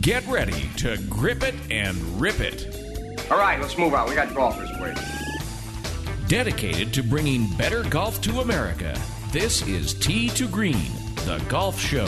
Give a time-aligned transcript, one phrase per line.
[0.00, 2.76] Get ready to grip it and rip it.
[3.30, 4.08] All right, let's move on.
[4.08, 5.02] We got golfers waiting.
[6.28, 8.96] Dedicated to bringing better golf to America,
[9.32, 10.92] this is Tee to Green,
[11.26, 12.06] the golf show.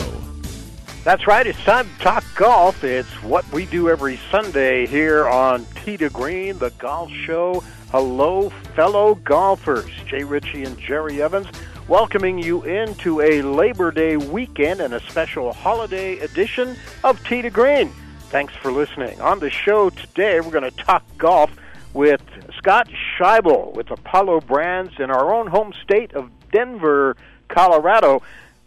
[1.03, 1.45] That's right.
[1.45, 2.83] It's time to talk golf.
[2.83, 7.61] It's what we do every Sunday here on Tee to Green, the golf show.
[7.91, 9.89] Hello, fellow golfers.
[10.05, 11.47] Jay Ritchie and Jerry Evans
[11.91, 17.49] welcoming you into a Labor Day weekend and a special holiday edition of Tee to
[17.49, 17.89] Green.
[18.29, 19.19] Thanks for listening.
[19.19, 21.51] On the show today, we're going to talk golf
[21.93, 22.21] with
[22.57, 27.17] Scott Scheibel with Apollo Brands in our own home state of Denver,
[27.49, 28.21] Colorado.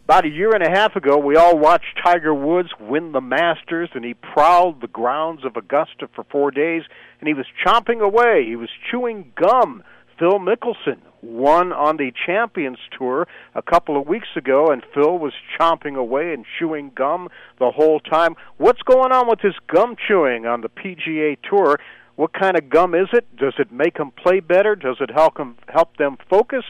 [0.04, 3.88] About a year and a half ago, we all watched Tiger Woods win the Masters,
[3.94, 6.82] and he prowled the grounds of Augusta for four days,
[7.20, 8.44] and he was chomping away.
[8.44, 9.82] He was chewing gum.
[10.18, 15.32] Phil Mickelson won on the Champions Tour a couple of weeks ago, and Phil was
[15.58, 18.36] chomping away and chewing gum the whole time.
[18.58, 21.78] What's going on with this gum chewing on the PGA Tour?
[22.16, 23.24] What kind of gum is it?
[23.36, 24.76] Does it make them play better?
[24.76, 26.64] Does it help them help them focus?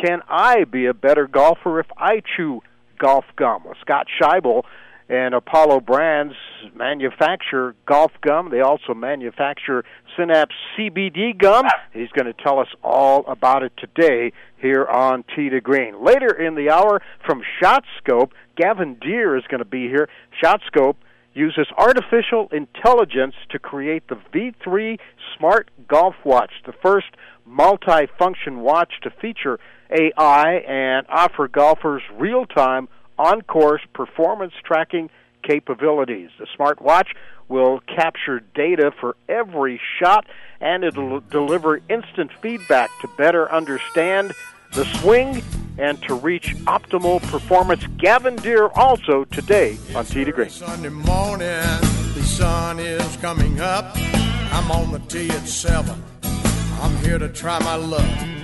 [0.00, 2.62] Can I be a better golfer if I chew
[2.98, 3.64] golf gum.
[3.80, 4.62] Scott Scheibel
[5.08, 6.34] and Apollo Brands
[6.74, 8.50] manufacture golf gum.
[8.50, 9.84] They also manufacture
[10.16, 11.66] Synapse CBD gum.
[11.92, 16.02] He's going to tell us all about it today here on Tee to Green.
[16.02, 20.08] Later in the hour from ShotScope, Gavin Dear is going to be here.
[20.42, 20.96] ShotScope
[21.34, 24.98] uses artificial intelligence to create the V3
[25.36, 27.08] Smart Golf Watch, the first
[27.44, 29.58] multi-function watch to feature
[29.90, 32.88] AI and offer golfers real time,
[33.18, 35.10] on course performance tracking
[35.42, 36.30] capabilities.
[36.38, 37.08] The smartwatch
[37.48, 40.26] will capture data for every shot
[40.60, 44.32] and it'll deliver instant feedback to better understand
[44.72, 45.42] the swing
[45.78, 47.86] and to reach optimal performance.
[47.98, 50.48] Gavin Dear also today on Tee to Green.
[50.48, 51.48] Sunday morning,
[52.14, 53.92] the sun is coming up.
[53.96, 56.02] I'm on the tee at 7.
[56.80, 58.43] I'm here to try my luck.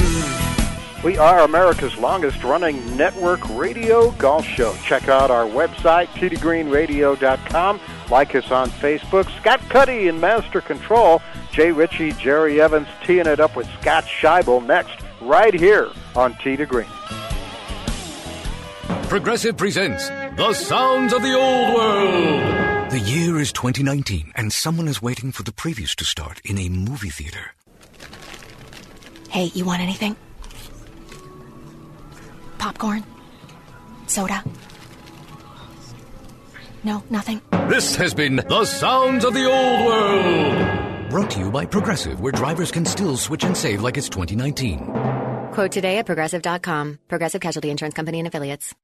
[1.03, 4.75] We are America's longest running network radio golf show.
[4.83, 7.79] Check out our website, teetogreenradio.com.
[8.11, 9.27] Like us on Facebook.
[9.39, 11.19] Scott Cuddy in Master Control.
[11.51, 16.55] Jay Ritchie, Jerry Evans teeing it up with Scott Scheibel next, right here on Tee
[16.55, 16.87] to Green.
[19.09, 22.91] Progressive presents The Sounds of the Old World.
[22.91, 26.69] The year is 2019, and someone is waiting for the previews to start in a
[26.69, 27.53] movie theater.
[29.29, 30.15] Hey, you want anything?
[32.61, 33.03] Popcorn?
[34.05, 34.43] Soda?
[36.83, 37.41] No, nothing?
[37.67, 41.09] This has been The Sounds of the Old World.
[41.09, 45.51] Brought to you by Progressive, where drivers can still switch and save like it's 2019.
[45.53, 46.99] Quote today at progressive.com.
[47.07, 48.75] Progressive Casualty Insurance Company and Affiliates.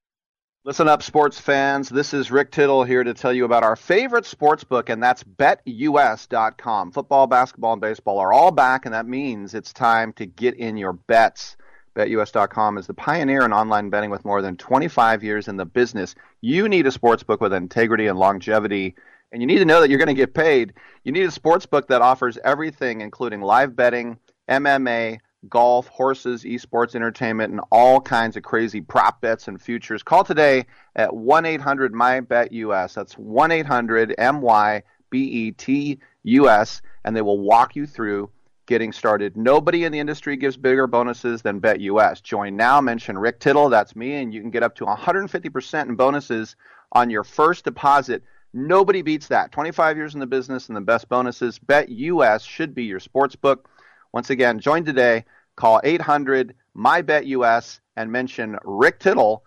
[0.66, 1.88] Listen up, sports fans.
[1.88, 5.24] This is Rick Tittle here to tell you about our favorite sports book, and that's
[5.24, 6.92] betus.com.
[6.92, 10.78] Football, basketball, and baseball are all back, and that means it's time to get in
[10.78, 11.57] your bets.
[11.98, 16.14] BetUS.com is the pioneer in online betting with more than 25 years in the business.
[16.42, 18.94] You need a sports book with integrity and longevity,
[19.32, 20.74] and you need to know that you're going to get paid.
[21.04, 25.18] You need a sports book that offers everything, including live betting, MMA,
[25.50, 30.04] golf, horses, esports, entertainment, and all kinds of crazy prop bets and futures.
[30.04, 32.94] Call today at 1 800 MyBetUS.
[32.94, 37.88] That's 1 800 M Y B E T U S, and they will walk you
[37.88, 38.30] through
[38.68, 39.36] getting started.
[39.36, 42.22] Nobody in the industry gives bigger bonuses than BetUS.
[42.22, 45.96] Join now, mention Rick Tittle, that's me, and you can get up to 150% in
[45.96, 46.56] bonuses
[46.92, 48.24] on your first deposit.
[48.54, 49.52] Nobody beats that.
[49.52, 51.60] 25 years in the business and the best bonuses.
[51.60, 53.70] BetUS should be your sports book.
[54.14, 55.26] Once again, join today.
[55.56, 59.44] Call 800 MyBetUS and mention Rick Tittle,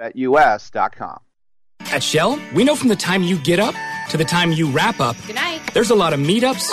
[0.00, 1.18] betus.com.
[1.92, 3.74] At Shell, we know from the time you get up
[4.10, 5.60] to the time you wrap up, Good night.
[5.74, 6.70] there's a lot of meetups,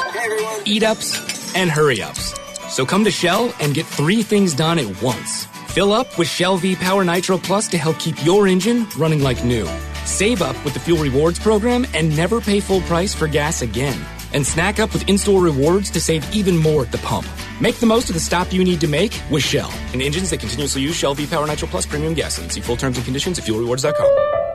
[0.66, 2.34] eat ups, and hurry ups.
[2.70, 5.46] So come to Shell and get three things done at once.
[5.70, 9.44] Fill up with Shell V Power Nitro Plus to help keep your engine running like
[9.44, 9.68] new.
[10.06, 14.00] Save up with the Fuel Rewards program and never pay full price for gas again.
[14.34, 17.26] And snack up with in store rewards to save even more at the pump.
[17.62, 19.72] Make the most of the stop you need to make with Shell.
[19.94, 22.50] And engines that continuously use Shell V Power Nitro Plus premium gasoline.
[22.50, 24.55] See full terms and conditions at fuelrewards.com.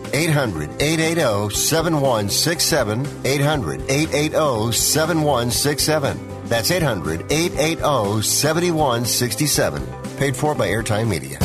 [0.13, 3.07] 800 880 7167.
[3.25, 6.45] 800 880 7167.
[6.45, 9.87] That's 800 880 7167.
[10.17, 11.39] Paid for by Airtime Media.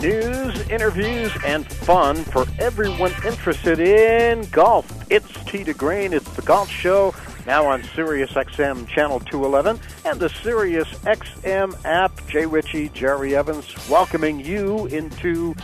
[0.00, 4.90] News, interviews, and fun for everyone interested in golf.
[5.10, 5.32] It's
[5.64, 6.12] to Green.
[6.12, 7.14] It's the Golf Show
[7.46, 12.26] now on Sirius XM Channel 211 and the Sirius XM app.
[12.28, 15.54] Jay Ritchie, Jerry Evans, welcoming you into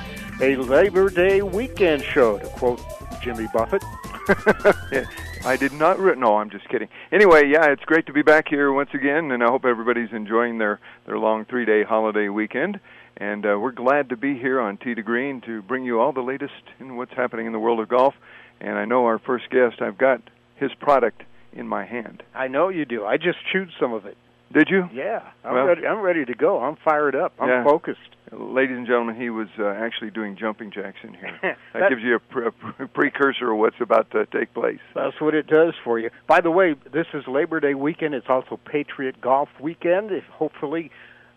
[0.41, 2.81] a Labor Day weekend show, to quote
[3.23, 3.83] Jimmy Buffett.
[5.45, 5.99] I did not.
[5.99, 6.89] Re- no, I'm just kidding.
[7.13, 10.59] Anyway, yeah, it's great to be back here once again, and I hope everybody's enjoying
[10.59, 12.81] their their long three day holiday weekend.
[13.17, 16.13] And uh, we're glad to be here on Tee to Green to bring you all
[16.13, 18.15] the latest in what's happening in the world of golf.
[18.61, 20.23] And I know our first guest, I've got
[20.57, 21.23] his product
[21.53, 22.23] in my hand.
[22.35, 23.05] I know you do.
[23.05, 24.17] I just chewed some of it.
[24.53, 24.89] Did you?
[24.95, 25.87] Yeah, I'm Well- ready.
[25.87, 26.61] I'm ready to go.
[26.63, 27.35] I'm fired up.
[27.39, 27.65] I'm Yeah.
[27.65, 28.01] focused.
[28.33, 31.57] Ladies and gentlemen, he was uh, actually doing jumping jacks in here.
[31.75, 32.47] That, gives you a, pre-
[32.79, 34.81] a precursor of what's about to take place.
[34.95, 36.11] That's what it does for you.
[36.27, 38.15] By the way, this is Labor Day weekend.
[38.15, 40.11] It's also Patriot Golf Weekend.
[40.13, 40.91] If hopefully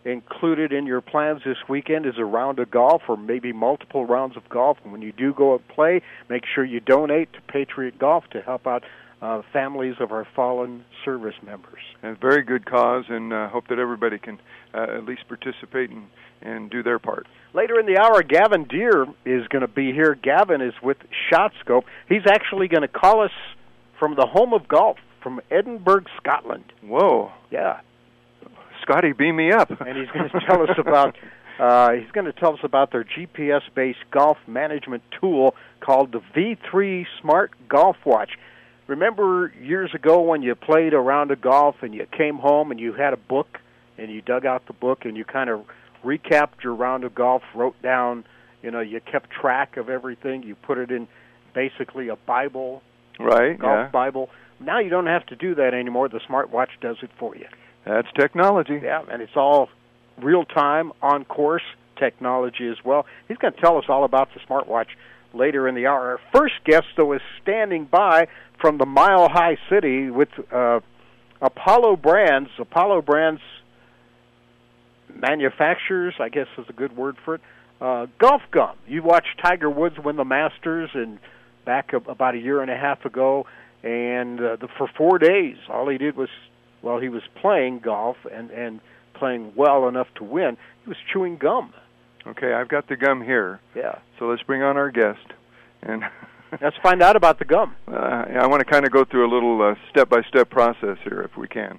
[0.04, 4.36] included in your plans this weekend is a round of golf or maybe multiple rounds
[4.36, 4.78] of golf.
[4.82, 8.40] And when you do go and play, make sure you donate to Patriot Golf to
[8.42, 8.82] help out
[9.22, 11.80] uh, families of our fallen service members.
[12.02, 14.40] And very good cause, and uh, hope that everybody can
[14.74, 16.06] uh, at least participate and,
[16.42, 17.28] and do their part.
[17.54, 20.18] Later in the hour, Gavin Dear is going to be here.
[20.20, 20.96] Gavin is with
[21.32, 21.84] ShotScope.
[22.08, 23.30] He's actually going to call us
[23.98, 26.64] from the home of golf, from Edinburgh, Scotland.
[26.82, 27.30] Whoa.
[27.52, 27.80] Yeah.
[28.82, 29.70] Scotty, beam me up.
[29.70, 31.16] And he's going to tell us about
[31.60, 37.06] uh, he's going to tell us about their GPS-based golf management tool called the V3
[37.20, 38.30] Smart Golf Watch.
[38.92, 42.78] Remember years ago when you played a round of golf and you came home and
[42.78, 43.58] you had a book
[43.96, 45.64] and you dug out the book and you kind of
[46.04, 48.22] recapped your round of golf, wrote down,
[48.62, 51.08] you know, you kept track of everything, you put it in
[51.54, 52.82] basically a Bible,
[53.18, 53.88] Right, golf yeah.
[53.88, 54.28] Bible.
[54.60, 56.10] Now you don't have to do that anymore.
[56.10, 57.46] The smartwatch does it for you.
[57.86, 58.78] That's technology.
[58.82, 59.70] Yeah, and it's all
[60.20, 61.64] real time, on course
[61.98, 63.06] technology as well.
[63.26, 64.88] He's going to tell us all about the smartwatch
[65.34, 66.12] later in the hour.
[66.12, 68.28] Our first guest, though, is standing by
[68.60, 70.80] from the Mile High City with uh,
[71.40, 72.50] Apollo Brands.
[72.58, 73.40] Apollo Brands
[75.14, 77.40] manufactures, I guess is a good word for it,
[77.80, 78.76] uh, golf gum.
[78.86, 81.18] You watched Tiger Woods win the Masters and
[81.64, 83.46] back ab- about a year and a half ago,
[83.82, 86.28] and uh, the, for four days, all he did was,
[86.80, 88.80] well, he was playing golf and and
[89.14, 90.56] playing well enough to win.
[90.82, 91.72] He was chewing gum.
[92.26, 93.60] Okay, I've got the gum here.
[93.74, 93.98] Yeah.
[94.18, 95.26] So let's bring on our guest.
[95.82, 96.04] And
[96.60, 97.74] Let's find out about the gum.
[97.88, 101.36] uh, I want to kind of go through a little uh, step-by-step process here, if
[101.36, 101.78] we can.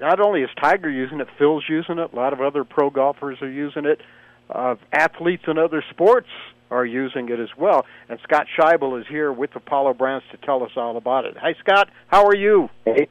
[0.00, 2.12] Not only is Tiger using it, Phil's using it.
[2.12, 4.00] A lot of other pro golfers are using it.
[4.48, 6.28] Uh, athletes in other sports
[6.70, 7.84] are using it as well.
[8.08, 11.36] And Scott Scheibel is here with Apollo Brands to tell us all about it.
[11.38, 11.90] Hi, Scott.
[12.06, 12.68] How are you?
[12.84, 13.08] Hey.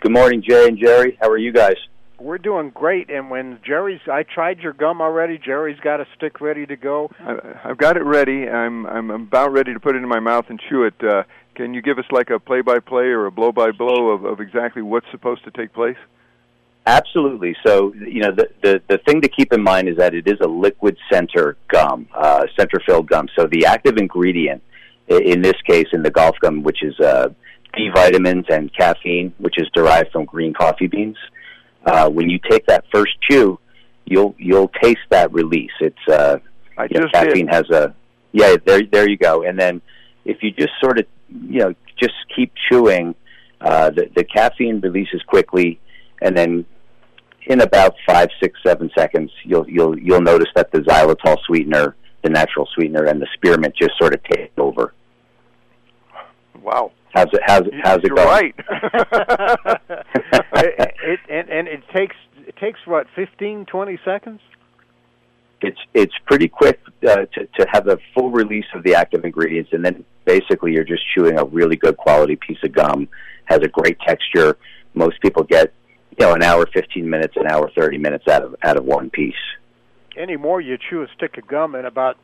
[0.00, 1.16] Good morning, Jay and Jerry.
[1.20, 1.76] How are you guys?
[2.22, 3.10] We're doing great.
[3.10, 5.38] And when Jerry's, I tried your gum already.
[5.38, 7.10] Jerry's got a stick ready to go.
[7.20, 8.48] I, I've got it ready.
[8.48, 10.94] I'm I'm about ready to put it in my mouth and chew it.
[11.02, 11.24] Uh,
[11.54, 15.44] can you give us like a play-by-play or a blow-by-blow of, of exactly what's supposed
[15.44, 15.98] to take place?
[16.86, 17.54] Absolutely.
[17.64, 20.38] So, you know, the, the, the thing to keep in mind is that it is
[20.40, 23.28] a liquid center gum, uh, center filled gum.
[23.38, 24.62] So the active ingredient,
[25.08, 27.28] in this case, in the golf gum, which is uh,
[27.74, 31.18] B vitamins and caffeine, which is derived from green coffee beans.
[31.20, 31.28] Uh,
[32.10, 33.58] when you take that first chew,
[34.04, 35.70] you'll you'll taste that release.
[35.80, 36.38] It's uh,
[36.76, 37.54] I you know, caffeine did.
[37.54, 37.94] has a
[38.32, 38.56] yeah.
[38.64, 39.42] There there you go.
[39.42, 39.80] And then
[40.24, 43.14] if you just sort of you know just keep chewing,
[43.60, 45.80] uh, the the caffeine releases quickly,
[46.20, 46.64] and then
[47.46, 52.30] in about five, six, seven seconds, you'll you'll you'll notice that the xylitol sweetener, the
[52.30, 54.94] natural sweetener, and the spearmint just sort of take over.
[56.60, 56.92] Wow.
[57.12, 57.40] How's it?
[57.46, 57.74] How's it?
[57.82, 58.28] How's it You're going?
[58.28, 58.54] right.
[60.54, 62.16] it, it, and, and it takes
[62.46, 64.40] it takes what fifteen twenty seconds.
[65.60, 69.70] it's it's pretty quick uh, to to have a full release of the active ingredients,
[69.72, 73.08] and then basically you're just chewing a really good quality piece of gum.
[73.44, 74.56] Has a great texture.
[74.94, 75.72] Most people get
[76.18, 79.10] you know an hour, fifteen minutes, an hour, thirty minutes out of out of one
[79.10, 79.34] piece.
[80.16, 82.16] Anymore, you chew a stick of gum, and about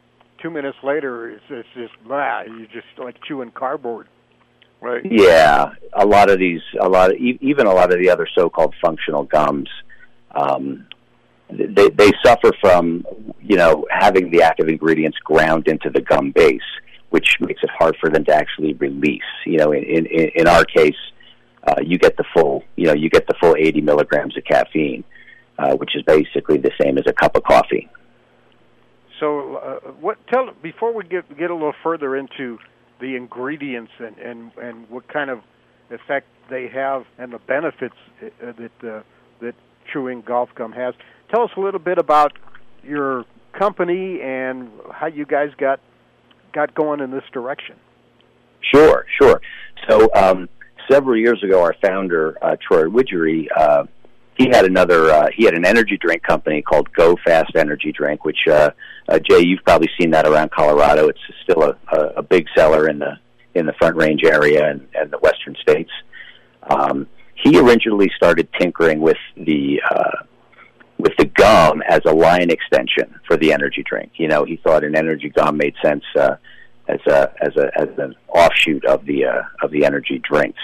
[0.42, 2.42] two minutes later, it's, it's just blah.
[2.42, 4.08] you're just like chewing cardboard.
[4.80, 5.02] Right.
[5.04, 8.74] Yeah, a lot of these, a lot of even a lot of the other so-called
[8.80, 9.68] functional gums,
[10.34, 10.86] um,
[11.50, 13.04] they they suffer from
[13.40, 16.60] you know having the active ingredients ground into the gum base,
[17.10, 19.22] which makes it hard for them to actually release.
[19.46, 20.96] You know, in in, in our case,
[21.66, 25.02] uh, you get the full you know you get the full 80 milligrams of caffeine,
[25.58, 27.88] uh, which is basically the same as a cup of coffee.
[29.18, 32.58] So, uh, what tell before we get get a little further into
[33.00, 35.40] the ingredients and and and what kind of
[35.90, 39.02] effect they have and the benefits uh, that uh,
[39.40, 39.54] that
[39.92, 40.94] chewing golf gum has.
[41.30, 42.32] Tell us a little bit about
[42.82, 45.80] your company and how you guys got
[46.52, 47.76] got going in this direction.
[48.60, 49.40] Sure, sure.
[49.88, 50.48] So um,
[50.90, 53.84] several years ago, our founder uh, Troy Widgery, uh,
[54.38, 55.10] he had another.
[55.10, 58.70] Uh, he had an energy drink company called Go Fast Energy Drink, which uh,
[59.08, 61.08] uh, Jay, you've probably seen that around Colorado.
[61.08, 63.18] It's still a, a, a big seller in the
[63.54, 65.90] in the Front Range area and, and the western states.
[66.70, 70.24] Um, he originally started tinkering with the uh,
[70.98, 74.12] with the gum as a line extension for the energy drink.
[74.16, 76.36] You know, he thought an energy gum made sense uh,
[76.86, 80.62] as a as a as an offshoot of the uh, of the energy drinks.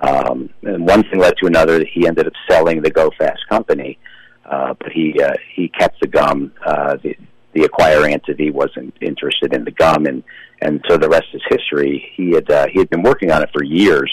[0.00, 1.84] Um, and one thing led to another.
[1.84, 3.98] He ended up selling the Go Fast company,
[4.44, 6.52] uh, but he uh, he kept the gum.
[6.64, 7.16] Uh, the,
[7.54, 10.22] the acquiring entity wasn't interested in the gum, and
[10.60, 12.12] and so the rest is history.
[12.14, 14.12] He had uh, he had been working on it for years,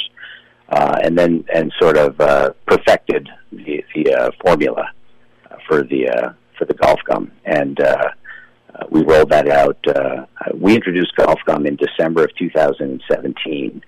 [0.69, 4.89] uh, and then and sort of uh, perfected the the uh, formula
[5.67, 8.09] for the uh, for the golf gum, and uh,
[8.75, 9.77] uh, we rolled that out.
[9.87, 13.83] Uh, we introduced golf gum in December of 2017.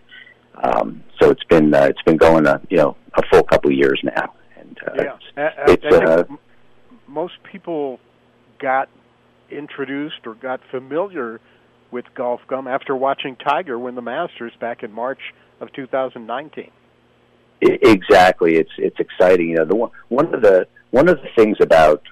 [0.63, 3.77] Um, so it's been uh, it's been going a you know a full couple of
[3.77, 6.39] years now, and uh, yeah, I, I, it's I think uh, m-
[7.07, 7.99] most people
[8.59, 8.89] got
[9.49, 11.39] introduced or got familiar
[11.91, 15.19] with golf gum after watching Tiger win the Masters back in March
[15.59, 16.71] of 2019.
[17.63, 19.49] I- Exactly, it's it's exciting.
[19.49, 22.03] You know, the one one of the one of the things about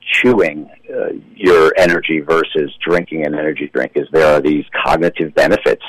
[0.00, 5.84] chewing uh, your energy versus drinking an energy drink is there are these cognitive benefits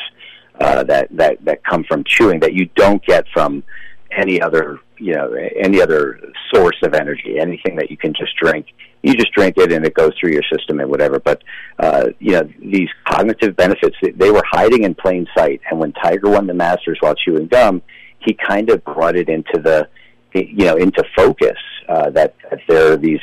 [0.60, 3.64] uh, that that that come from chewing that you don't get from
[4.12, 6.20] any other you know any other
[6.54, 7.40] source of energy.
[7.40, 8.68] Anything that you can just drink,
[9.04, 11.20] you just drink it and it goes through your system and whatever.
[11.20, 11.44] But
[11.80, 15.62] uh, you know these cognitive benefits they- were hiding in plain sight.
[15.70, 17.82] And when Tiger won the Masters while chewing gum,
[18.20, 19.88] he kind of brought it into the
[20.34, 23.20] you know into focus uh, that, that there are these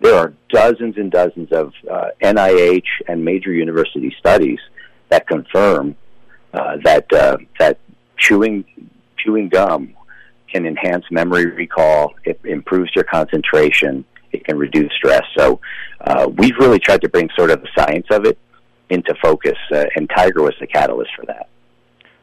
[0.00, 4.58] there are dozens and dozens of uh, NIH and major university studies
[5.10, 5.94] that confirm
[6.52, 7.78] uh, that uh, that
[8.18, 8.64] chewing
[9.18, 9.94] chewing gum
[10.52, 12.14] can enhance memory recall.
[12.24, 14.04] It improves your concentration.
[14.32, 15.22] It can reduce stress.
[15.36, 15.60] So
[16.00, 18.38] uh, we've really tried to bring sort of the science of it
[18.90, 21.48] into focus, uh, and Tiger was the catalyst for that.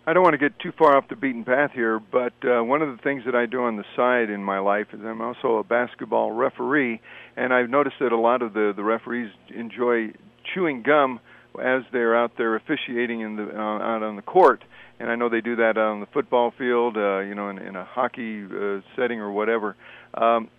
[0.05, 2.81] I don't want to get too far off the beaten path here, but uh, one
[2.81, 5.57] of the things that I do on the side in my life is I'm also
[5.57, 6.99] a basketball referee,
[7.35, 10.13] and I've noticed that a lot of the the referees enjoy
[10.51, 11.19] chewing gum
[11.61, 14.63] as they're out there officiating in the uh, out on the court.
[14.99, 17.75] And I know they do that on the football field, uh, you know, in, in
[17.75, 19.77] a hockey uh, setting or whatever.
[20.13, 20.49] Um,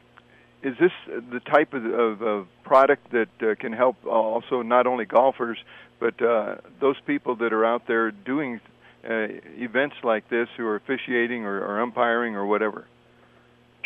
[0.63, 5.05] is this the type of, of, of product that uh, can help also not only
[5.05, 5.59] golfers
[6.01, 8.59] but uh, those people that are out there doing
[9.05, 9.29] uh,
[9.59, 12.87] events like this who are officiating or, or umpiring or whatever?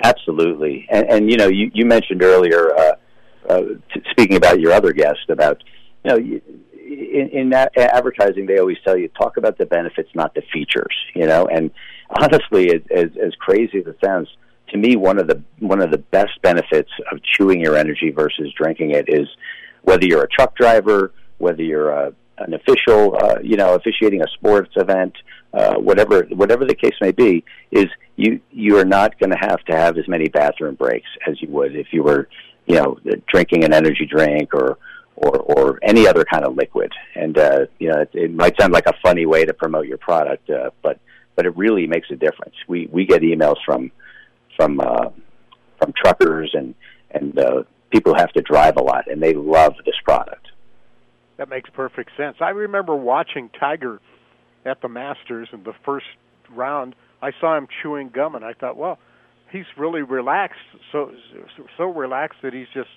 [0.02, 2.92] Absolutely, and, and you know, you, you mentioned earlier, uh,
[3.48, 3.60] uh,
[3.92, 5.62] t- speaking about your other guest, about
[6.04, 6.42] you know, you,
[6.94, 10.94] in, in that advertising, they always tell you talk about the benefits, not the features.
[11.14, 11.70] You know, and
[12.10, 14.28] honestly, as, as, as crazy as it sounds,
[14.70, 18.52] to me, one of the one of the best benefits of chewing your energy versus
[18.56, 19.28] drinking it is
[19.82, 24.28] whether you're a truck driver, whether you're a, an official, uh, you know, officiating a
[24.34, 25.14] sports event,
[25.52, 27.86] uh, whatever whatever the case may be, is
[28.16, 31.48] you you are not going to have to have as many bathroom breaks as you
[31.48, 32.28] would if you were,
[32.66, 32.98] you know,
[33.28, 34.78] drinking an energy drink or
[35.16, 36.92] or or any other kind of liquid.
[37.14, 39.98] And uh, you know, it, it might sound like a funny way to promote your
[39.98, 40.98] product, uh, but
[41.36, 42.54] but it really makes a difference.
[42.68, 43.90] We we get emails from
[44.56, 45.10] from uh,
[45.78, 46.74] from truckers and
[47.10, 50.48] and uh, people who have to drive a lot, and they love this product.
[51.36, 52.36] That makes perfect sense.
[52.40, 54.00] I remember watching Tiger
[54.64, 56.06] at the Masters in the first
[56.50, 56.94] round.
[57.20, 58.98] I saw him chewing gum, and I thought, well,
[59.50, 60.60] he's really relaxed,
[60.92, 61.12] so
[61.76, 62.90] so relaxed that he's just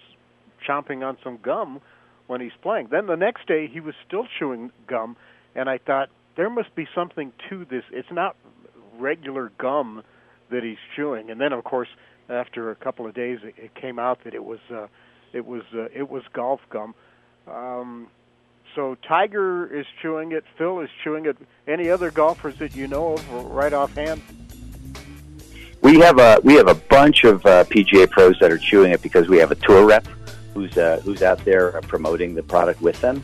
[0.67, 1.81] chomping on some gum
[2.27, 2.87] when he's playing.
[2.91, 5.17] Then the next day, he was still chewing gum,
[5.55, 7.83] and I thought there must be something to this.
[7.91, 8.35] It's not
[8.99, 10.03] regular gum
[10.49, 11.29] that he's chewing.
[11.29, 11.89] And then, of course,
[12.29, 14.87] after a couple of days, it, it came out that it was uh,
[15.33, 16.93] it was uh, it was golf gum.
[17.47, 18.07] Um,
[18.75, 20.43] so Tiger is chewing it.
[20.57, 21.37] Phil is chewing it.
[21.67, 24.21] Any other golfers that you know of right offhand?
[25.81, 29.01] We have a we have a bunch of uh, PGA pros that are chewing it
[29.01, 30.07] because we have a tour rep
[30.57, 33.23] who's uh, who's out there promoting the product with them.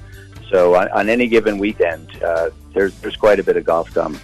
[0.49, 4.19] So on, on any given weekend, uh, there's there's quite a bit of golf gum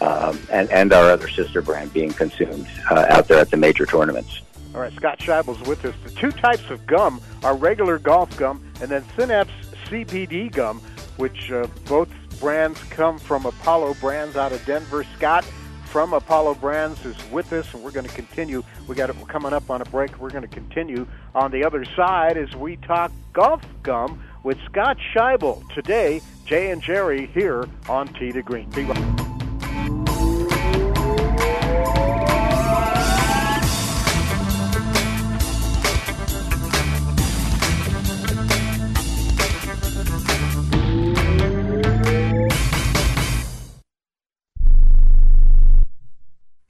[0.00, 3.84] um, and, and our other sister brand being consumed uh, out there at the major
[3.84, 4.40] tournaments.
[4.74, 5.94] All right, Scott Scheibel's with us.
[6.04, 9.52] The two types of gum are regular golf gum and then Synapse
[9.86, 10.80] CBD gum,
[11.16, 12.08] which uh, both
[12.40, 15.04] brands come from Apollo Brands out of Denver.
[15.16, 15.44] Scott
[15.92, 18.62] from Apollo Brands is with us, and we're going to continue.
[18.88, 20.18] We got we're coming up on a break.
[20.18, 24.96] We're going to continue on the other side as we talk golf gum with Scott
[25.14, 26.22] Scheibel today.
[26.46, 28.70] Jay and Jerry here on Tee to Green.
[28.70, 29.41] Be right.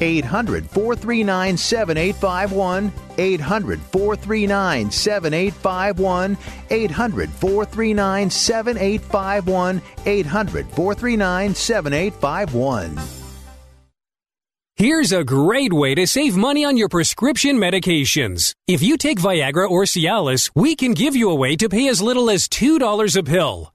[0.00, 2.92] 800 439 7851.
[3.18, 6.38] 800 439 7851.
[6.70, 9.82] 800 439 7851.
[10.06, 12.98] 800 439 7851.
[14.76, 18.54] Here's a great way to save money on your prescription medications.
[18.66, 22.00] If you take Viagra or Cialis, we can give you a way to pay as
[22.00, 23.74] little as $2 a pill.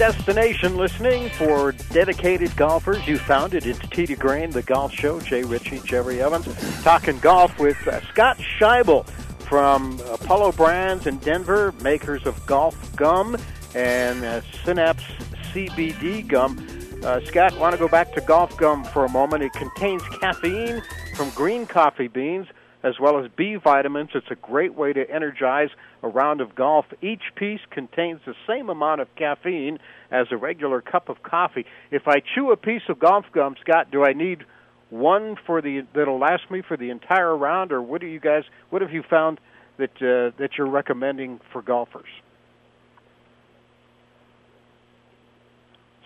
[0.00, 3.06] Destination listening for dedicated golfers.
[3.06, 3.66] You found it.
[3.66, 5.20] It's to Green, the golf show.
[5.20, 6.46] Jay Ritchie, Jerry Evans,
[6.82, 9.06] talking golf with uh, Scott Scheibel
[9.40, 13.36] from Apollo Brands in Denver, makers of Golf Gum
[13.74, 15.04] and uh, Synapse
[15.52, 16.56] CBD Gum.
[17.04, 19.42] Uh, Scott, want to go back to Golf Gum for a moment?
[19.42, 20.80] It contains caffeine
[21.14, 22.46] from green coffee beans
[22.82, 24.10] as well as B vitamins.
[24.14, 25.68] It's a great way to energize
[26.02, 26.86] a round of golf.
[27.02, 29.78] Each piece contains the same amount of caffeine
[30.10, 31.66] as a regular cup of coffee.
[31.90, 34.44] If I chew a piece of golf gum, Scott, do I need
[34.88, 38.44] one for the that'll last me for the entire round, or what do you guys?
[38.70, 39.40] What have you found
[39.76, 42.08] that uh, that you're recommending for golfers?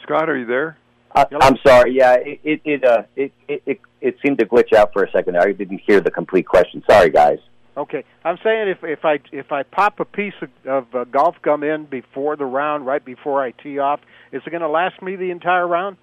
[0.02, 0.76] Scott, are you there?
[1.14, 1.94] I, I'm sorry.
[1.94, 5.10] Yeah, it it it, uh, it it it it seemed to glitch out for a
[5.10, 5.36] second.
[5.36, 6.82] I didn't hear the complete question.
[6.88, 7.38] Sorry, guys.
[7.76, 11.36] Okay, I'm saying if if I if I pop a piece of, of uh, golf
[11.42, 14.00] gum in before the round, right before I tee off,
[14.32, 15.96] is it going to last me the entire round?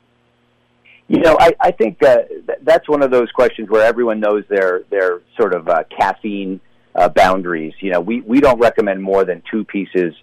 [1.07, 4.43] You know, I, I think uh, th- that's one of those questions where everyone knows
[4.49, 6.61] their their sort of uh, caffeine
[6.95, 7.73] uh, boundaries.
[7.81, 10.13] You know, we we don't recommend more than two pieces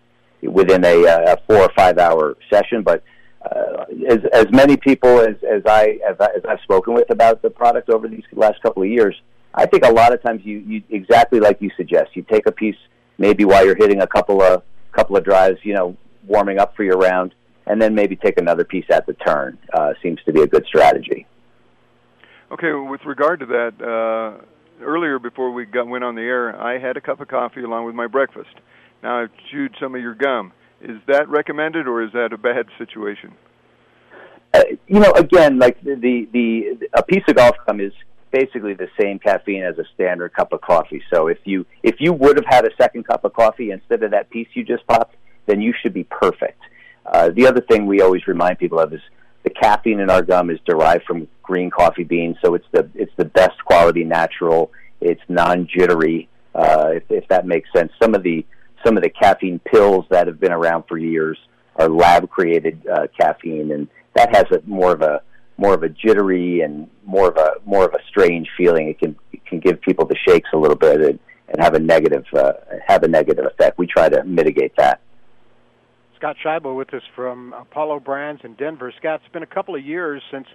[0.43, 3.03] within a, uh, a four or five hour session, but
[3.43, 7.43] uh, as as many people as as I as, I, as I've spoken with about
[7.43, 9.15] the product over these last couple of years,
[9.55, 12.17] I think a lot of times you you exactly like you suggest.
[12.17, 12.77] You take a piece
[13.19, 15.97] maybe while you're hitting a couple of couple of drives, you know,
[16.27, 17.35] warming up for your round,
[17.67, 19.59] and then maybe take another piece at the turn.
[19.73, 21.27] Uh, seems to be a good strategy.
[22.51, 24.43] Okay, with regard to that, uh,
[24.83, 27.85] earlier before we got, went on the air, I had a cup of coffee along
[27.85, 28.55] with my breakfast.
[29.03, 30.53] Now I've chewed some of your gum.
[30.81, 33.35] Is that recommended, or is that a bad situation?
[34.55, 37.93] Uh, you know, again, like the, the the a piece of golf gum is
[38.31, 41.03] basically the same caffeine as a standard cup of coffee.
[41.13, 44.13] So if you if you would have had a second cup of coffee instead of
[44.13, 46.61] that piece you just popped, then you should be perfect.
[47.05, 49.01] Uh, the other thing we always remind people of is
[49.43, 53.13] the caffeine in our gum is derived from green coffee beans, so it's the it's
[53.17, 54.71] the best quality natural.
[55.01, 57.93] It's non jittery, uh, if, if that makes sense.
[58.01, 58.45] Some of the
[58.85, 61.39] some of the caffeine pills that have been around for years
[61.77, 65.23] are lab created uh, caffeine, and that has a more of a
[65.57, 68.89] more of a jittery and more of a more of a strange feeling.
[68.89, 71.79] It can it can give people the shakes a little bit and, and have a
[71.79, 72.53] negative uh,
[72.87, 73.79] have a negative effect.
[73.79, 75.01] We try to mitigate that.
[76.17, 78.93] Scott Scheibel with us from Apollo Brands in Denver.
[78.99, 80.49] Scott, it's been a couple of years since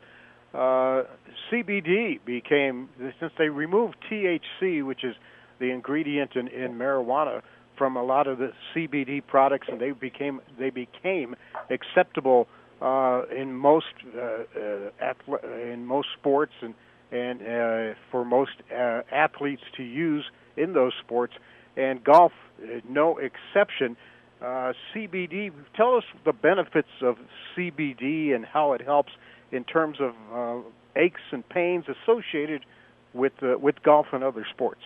[0.54, 1.04] uh,
[1.50, 5.16] CBD became since they removed THC, which is
[5.60, 7.42] the ingredient in, in marijuana
[7.78, 11.36] from a lot of the CBD products, and they became they became
[11.70, 12.48] acceptable
[12.82, 16.74] uh, in most uh, uh, in most sports and
[17.12, 20.26] and uh, for most uh, athletes to use
[20.58, 21.34] in those sports,
[21.78, 22.32] and golf
[22.62, 23.96] uh, no exception.
[24.42, 25.52] Uh, CBD.
[25.74, 27.16] Tell us the benefits of
[27.56, 29.14] CBD and how it helps
[29.54, 32.66] in terms of uh, aches and pains associated
[33.14, 34.82] with uh, with golf and other sports.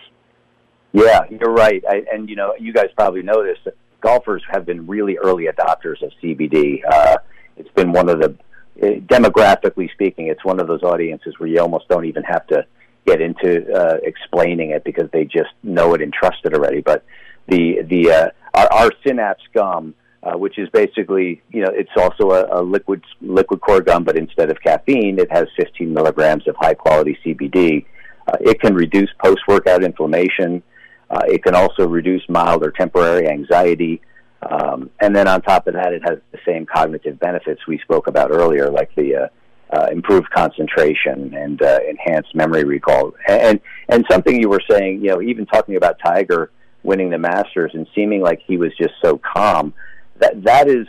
[0.92, 1.82] Yeah, you're right.
[1.88, 3.58] I, and you know, you guys probably know this.
[4.00, 6.80] Golfers have been really early adopters of CBD.
[6.88, 7.18] Uh,
[7.56, 8.36] it's been one of the
[8.80, 12.64] uh, demographically speaking, it's one of those audiences where you almost don't even have to
[13.06, 16.80] get into uh, explaining it because they just know it and trust it already.
[16.80, 17.04] But
[17.48, 22.30] the the uh, our, our synapse gum, uh, which is basically you know it's also
[22.30, 26.54] a, a liquid liquid core gum, but instead of caffeine, it has 15 milligrams of
[26.56, 27.84] high quality CBD.
[28.28, 30.62] Uh, it can reduce post workout inflammation.
[31.10, 34.00] Uh, it can also reduce mild or temporary anxiety.
[34.42, 38.06] Um, and then on top of that, it has the same cognitive benefits we spoke
[38.06, 39.28] about earlier, like the uh,
[39.70, 43.14] uh, improved concentration and uh, enhanced memory recall.
[43.28, 46.50] And and something you were saying, you know, even talking about Tiger
[46.82, 49.74] winning the Masters and seeming like he was just so calm.
[50.18, 50.86] That that is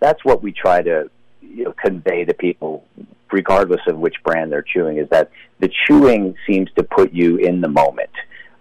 [0.00, 2.84] that's what we try to you know, convey to people,
[3.32, 7.60] regardless of which brand they're chewing, is that the chewing seems to put you in
[7.60, 8.10] the moment.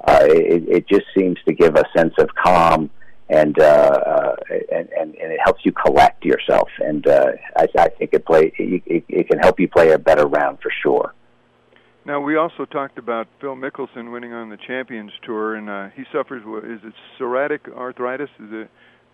[0.05, 2.89] Uh, it, it just seems to give a sense of calm
[3.29, 4.35] and uh, uh,
[4.71, 6.69] and, and and it helps you collect yourself.
[6.79, 10.25] And uh, I, I think it play it, it can help you play a better
[10.25, 11.13] round for sure.
[12.05, 16.03] Now we also talked about Phil Mickelson winning on the Champions Tour, and uh, he
[16.11, 16.41] suffers.
[16.63, 18.29] Is it psoriatic arthritis?
[18.39, 18.69] Is it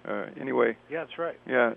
[0.08, 0.78] uh, anyway?
[0.91, 1.39] Yeah, that's right.
[1.48, 1.74] Yeah.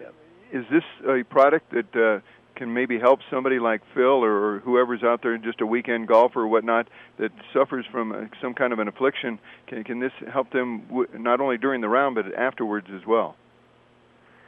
[0.52, 2.20] Is this a product that uh,
[2.56, 6.48] can maybe help somebody like Phil or, whoever's out there, just a weekend golfer or
[6.48, 6.88] whatnot,
[7.18, 9.38] that suffers from uh, some kind of an affliction?
[9.66, 13.36] Can can this help them w- not only during the round but afterwards as well?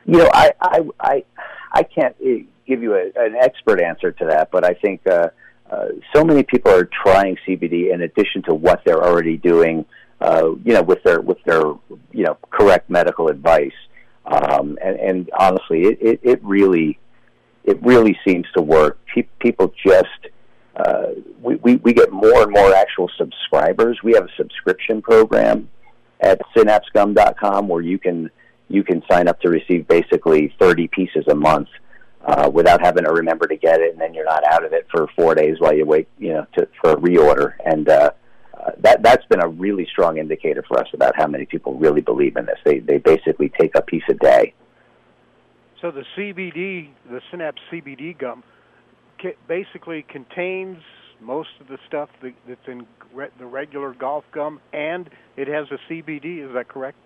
[0.05, 1.25] You know, I I I,
[1.73, 5.07] I can't uh, give you a, an expert answer to that, but I think.
[5.07, 5.29] Uh,
[5.71, 9.85] uh, so many people are trying CBD in addition to what they're already doing,
[10.19, 11.61] uh, you know, with their with their
[12.11, 13.75] you know correct medical advice.
[14.25, 16.99] Um, and, and honestly, it, it, it really
[17.65, 18.99] it really seems to work.
[19.15, 20.29] Pe- people just
[20.77, 21.09] uh,
[21.43, 23.99] we, we we get more and more actual subscribers.
[24.03, 25.69] We have a subscription program
[26.21, 28.31] at synapsegum.com where you can
[28.69, 31.69] you can sign up to receive basically 30 pieces a month
[32.25, 34.87] uh, without having to remember to get it, and then you're not out of it
[34.91, 37.55] for four days while you wait, you know, to, for a reorder.
[37.65, 38.11] And uh,
[38.55, 42.03] uh, that that's been a really strong indicator for us about how many people really
[42.03, 42.59] believe in this.
[42.65, 44.55] They they basically take a piece a day.
[45.81, 48.43] So the CBD, the Synapse CBD gum,
[49.47, 50.79] basically contains
[51.21, 52.87] most of the stuff that's in
[53.39, 56.47] the regular golf gum, and it has a CBD.
[56.47, 56.97] Is that correct?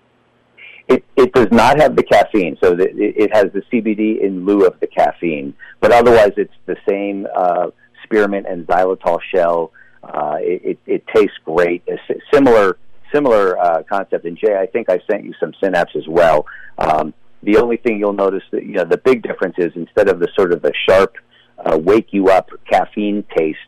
[0.89, 4.67] It, it does not have the caffeine, so the, it, has the CBD in lieu
[4.67, 5.55] of the caffeine.
[5.81, 7.71] But otherwise, it's the same uh,
[8.05, 9.73] spearmint and xylitol shell.
[10.03, 11.83] Uh, it, it, it tastes great.
[11.87, 12.79] It's similar
[13.15, 14.25] similar uh, concept.
[14.25, 16.47] And Jay, I think I sent you some synapse as well.
[16.79, 20.21] Um, the only thing you'll notice that you know the big difference is instead of
[20.21, 21.17] the sort of the sharp
[21.65, 23.59] uh, wake you up caffeine taste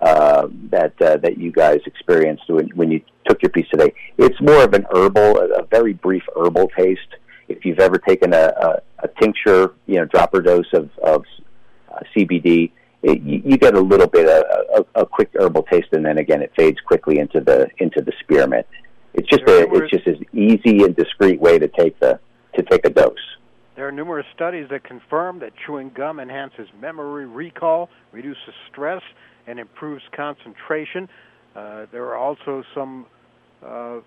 [0.00, 3.92] uh, that uh, that you guys experienced when, when you took your piece today.
[4.18, 7.00] It's more of an herbal, a, a very brief herbal taste.
[7.48, 11.24] If you've ever taken a, a, a tincture, you know, dropper dose of, of
[11.92, 12.70] uh, CBD,
[13.02, 16.18] it, you, you get a little bit of a, a quick herbal taste, and then
[16.18, 18.66] again, it fades quickly into the into the spearmint.
[19.14, 22.20] It's just a it's just an easy and discreet way to take the
[22.54, 23.14] to take a dose.
[23.76, 29.02] There are numerous studies that confirm that chewing gum enhances memory recall, reduces stress,
[29.46, 31.08] and improves concentration.
[31.56, 33.06] Uh, there are also some
[33.64, 34.00] uh,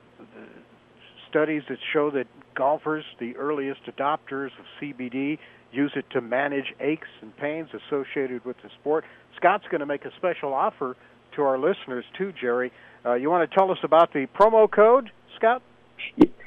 [1.30, 5.40] studies that show that golfers, the earliest adopters of CBD,
[5.72, 9.04] use it to manage aches and pains associated with the sport.
[9.36, 10.96] Scott's going to make a special offer
[11.36, 12.72] to our listeners too, Jerry.
[13.04, 15.62] Uh, you want to tell us about the promo code, Scott?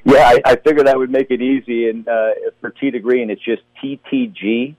[0.05, 1.88] Yeah, I, I figured that would make it easy.
[1.88, 4.77] And uh, for Tee to Green, it's just TTG,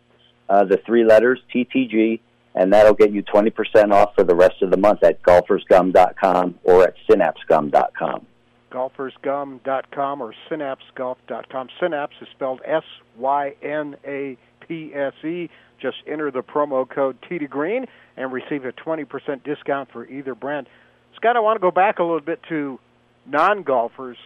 [0.49, 2.19] uh, the three letters TTG,
[2.55, 6.83] and that'll get you 20% off for the rest of the month at golfersgum.com or
[6.83, 8.25] at synapsegum.com.
[8.71, 11.69] Golfersgum.com or synapsegolf.com.
[11.79, 12.83] Synapse is spelled S
[13.17, 14.37] Y N A
[14.67, 15.49] P S E.
[15.81, 17.85] Just enter the promo code T to Green
[18.15, 20.67] and receive a 20% discount for either brand.
[21.15, 22.79] Scott, I want to go back a little bit to
[23.25, 24.17] non golfers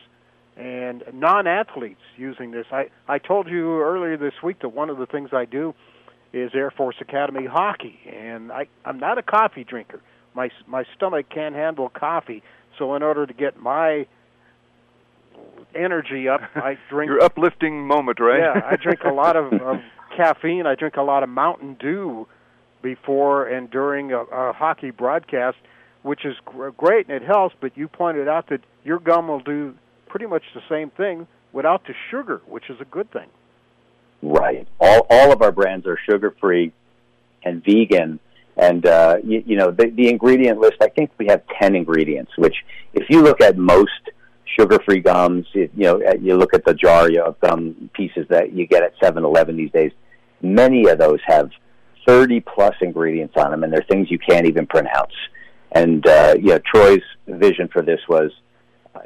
[0.58, 2.66] and non athletes using this.
[2.72, 5.74] I, I told you earlier this week that one of the things I do
[6.34, 10.02] is Air Force Academy hockey, and I, I'm not a coffee drinker.
[10.34, 12.42] My my stomach can't handle coffee,
[12.78, 14.08] so in order to get my
[15.76, 17.10] energy up, I drink.
[17.10, 18.40] Your uplifting moment, right?
[18.40, 19.78] Yeah, I drink a lot of, of
[20.16, 20.66] caffeine.
[20.66, 22.28] I drink a lot of Mountain Dew
[22.82, 25.58] before and during a, a hockey broadcast,
[26.04, 26.36] which is
[26.78, 27.56] great and it helps.
[27.60, 29.76] But you pointed out that your gum will do
[30.12, 33.30] pretty much the same thing without the sugar, which is a good thing.
[34.22, 34.68] Right.
[34.80, 36.74] All all of our brands are sugar free
[37.44, 38.20] and vegan.
[38.58, 40.76] And uh, you, you know the, the ingredient list.
[40.82, 42.32] I think we have ten ingredients.
[42.38, 42.58] Which,
[42.94, 44.04] if you look at most
[44.60, 48.68] sugar-free gums, you, you know, you look at the jar of gum pieces that you
[48.68, 49.94] get at Seven Eleven these days.
[50.42, 51.50] Many of those have
[52.06, 55.14] thirty plus ingredients on them, and they're things you can't even pronounce.
[55.72, 58.32] And uh, you know, Troy's vision for this was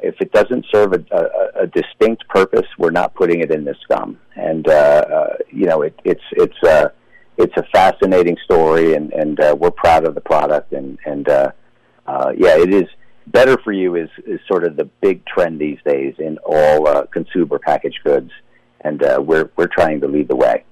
[0.02, 3.78] if it doesn't serve a, a, a distinct purpose, we're not putting it in this
[3.88, 4.18] gum.
[4.34, 6.88] And uh, uh, you know, it, it's it's uh,
[7.36, 10.72] it's a fascinating story, and and uh, we're proud of the product.
[10.72, 11.50] And and uh,
[12.06, 12.88] uh, yeah, it is
[13.26, 17.06] better for you is is sort of the big trend these days in all uh,
[17.06, 18.30] consumer packaged goods,
[18.80, 20.64] and uh, we're we're trying to lead the way.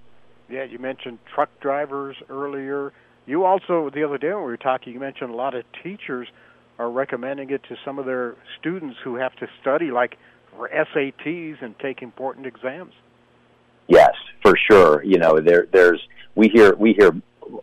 [0.49, 2.93] Yeah, you mentioned truck drivers earlier.
[3.27, 6.29] You also the other day when we were talking, you mentioned a lot of teachers
[6.79, 10.17] are recommending it to some of their students who have to study like
[10.57, 12.93] for SATs and take important exams.
[13.87, 15.05] Yes, for sure.
[15.05, 16.01] You know, there there's
[16.35, 17.13] we hear we hear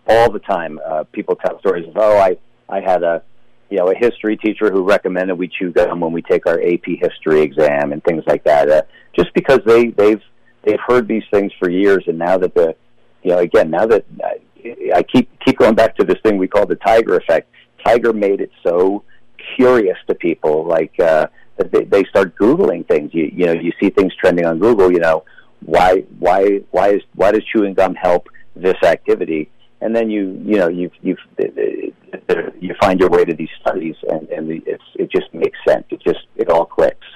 [0.07, 2.37] all the time uh, people tell stories of oh I
[2.69, 3.23] I had a
[3.69, 6.85] you know a history teacher who recommended we chew gum when we take our AP
[7.01, 8.69] history exam and things like that.
[8.69, 8.81] Uh,
[9.15, 10.21] just because they they've
[10.63, 12.75] they've heard these things for years, and now that the
[13.23, 16.47] you know again now that I, I keep keep going back to this thing we
[16.47, 17.49] call the tiger effect.
[17.85, 19.03] Tiger made it so
[19.55, 23.13] curious to people, like uh, that they, they start googling things.
[23.13, 24.91] You you know you see things trending on Google.
[24.91, 25.23] You know
[25.65, 29.49] why why why is why does chewing gum help this activity?
[29.81, 31.17] And then you you know you you
[32.59, 35.85] you find your way to these studies, and and it's it just makes sense.
[35.89, 37.07] It just it all clicks.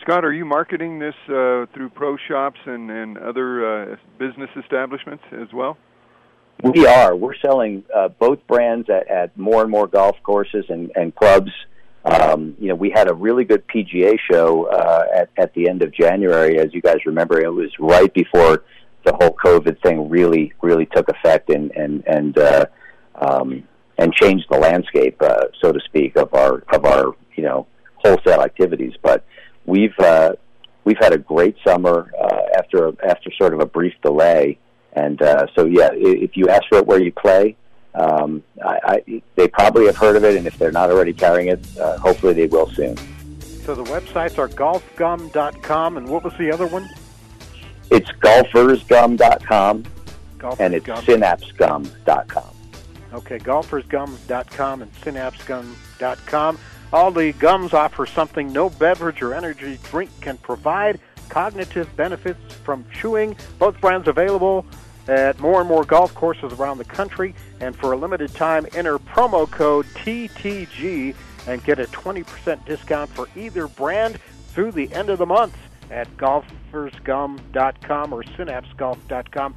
[0.00, 5.24] Scott, are you marketing this uh, through pro shops and, and other uh, business establishments
[5.32, 5.78] as well?
[6.64, 7.14] We are.
[7.14, 11.52] We're selling uh, both brands at, at more and more golf courses and, and clubs.
[12.06, 15.82] Um, you know, we had a really good PGA show uh, at, at the end
[15.82, 17.38] of January, as you guys remember.
[17.38, 18.64] It was right before
[19.04, 22.66] the whole COVID thing really, really took effect and and and uh,
[23.16, 23.64] um,
[23.98, 28.40] and changed the landscape, uh, so to speak, of our of our you know wholesale
[28.40, 28.94] activities.
[29.02, 29.26] But
[29.66, 30.32] we've uh,
[30.84, 34.58] we've had a great summer uh, after after sort of a brief delay,
[34.94, 37.56] and uh, so yeah, if you ask for it where you play,
[37.94, 41.48] um, I, I, they probably have heard of it, and if they're not already carrying
[41.48, 42.96] it, uh, hopefully they will soon.
[43.64, 46.88] So the websites are golfgum.com, and what was the other one?
[47.90, 49.84] It's golfersgum.com,
[50.38, 51.04] Golfers and it's Gum.
[51.04, 52.50] synapsegum.com.
[53.14, 56.58] Okay, golfersgum.com and synapsegum.com.
[56.92, 62.84] All the gums offer something no beverage or energy drink can provide cognitive benefits from
[62.92, 63.36] chewing.
[63.58, 64.66] Both brands available
[65.08, 67.34] at more and more golf courses around the country.
[67.60, 71.14] And for a limited time, enter promo code TTG
[71.46, 75.56] and get a 20% discount for either brand through the end of the month
[75.90, 79.54] at golfersgum.com or synapsegolf.com.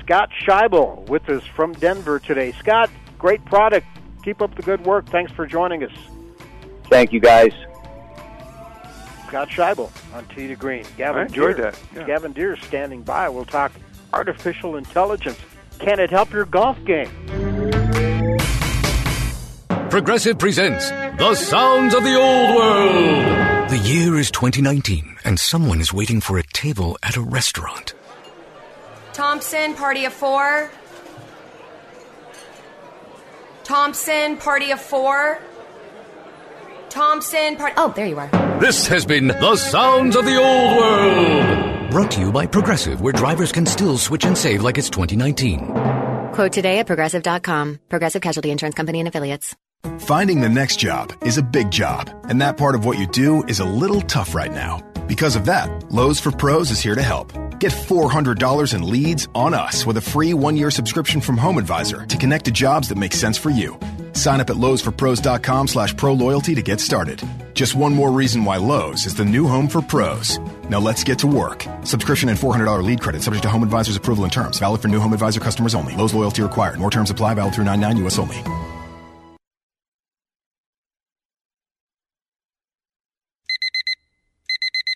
[0.00, 2.52] Scott Scheibel with us from Denver today.
[2.52, 3.86] Scott, great product.
[4.22, 5.06] Keep up the good work.
[5.06, 5.92] Thanks for joining us.
[6.88, 7.52] Thank you, guys.
[9.26, 10.84] Scott Scheibel on Tee to Green.
[10.96, 11.70] Gavin I enjoyed Dear.
[11.72, 12.06] that, yeah.
[12.06, 13.28] Gavin Dear is standing by.
[13.28, 13.72] We'll talk
[14.12, 15.38] artificial intelligence.
[15.78, 17.10] Can it help your golf game?
[19.90, 23.70] Progressive presents The Sounds of the Old World.
[23.70, 27.94] The year is 2019, and someone is waiting for a table at a restaurant.
[29.12, 30.70] Thompson, party of four.
[33.64, 35.40] Thompson, party of four.
[36.96, 37.74] Thompson, party.
[37.76, 38.58] Oh, there you are.
[38.58, 41.90] This has been The Sounds of the Old World.
[41.90, 45.72] Brought to you by Progressive, where drivers can still switch and save like it's 2019.
[46.32, 47.80] Quote today at progressive.com.
[47.90, 49.54] Progressive Casualty Insurance Company and Affiliates.
[49.98, 53.44] Finding the next job is a big job, and that part of what you do
[53.44, 54.80] is a little tough right now.
[55.06, 57.32] Because of that, Lowe's for Pros is here to help.
[57.60, 62.04] Get $400 in leads on us with a free one year subscription from Home Advisor
[62.06, 63.78] to connect to jobs that make sense for you.
[64.12, 67.22] Sign up at lowesforpros.com slash pro loyalty to get started.
[67.54, 70.38] Just one more reason why Lowe's is the new home for pros.
[70.68, 71.64] Now let's get to work.
[71.84, 74.58] Subscription and $400 lead credit subject to Home Advisor's approval and terms.
[74.58, 75.94] Valid for new Home Advisor customers only.
[75.94, 76.78] Lowe's loyalty required.
[76.78, 77.34] More terms apply.
[77.34, 78.42] Valid through 99 US only.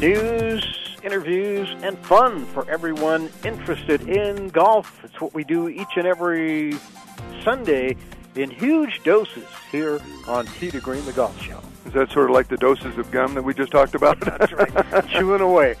[0.00, 0.64] News,
[1.02, 5.02] interviews, and fun for everyone interested in golf.
[5.02, 6.74] It's what we do each and every
[7.42, 7.96] Sunday
[8.36, 11.60] in huge doses here on to Green, the Golf Show.
[11.86, 14.20] Is that sort of like the doses of gum that we just talked about?
[14.20, 15.08] That's right.
[15.08, 15.74] Chewing away.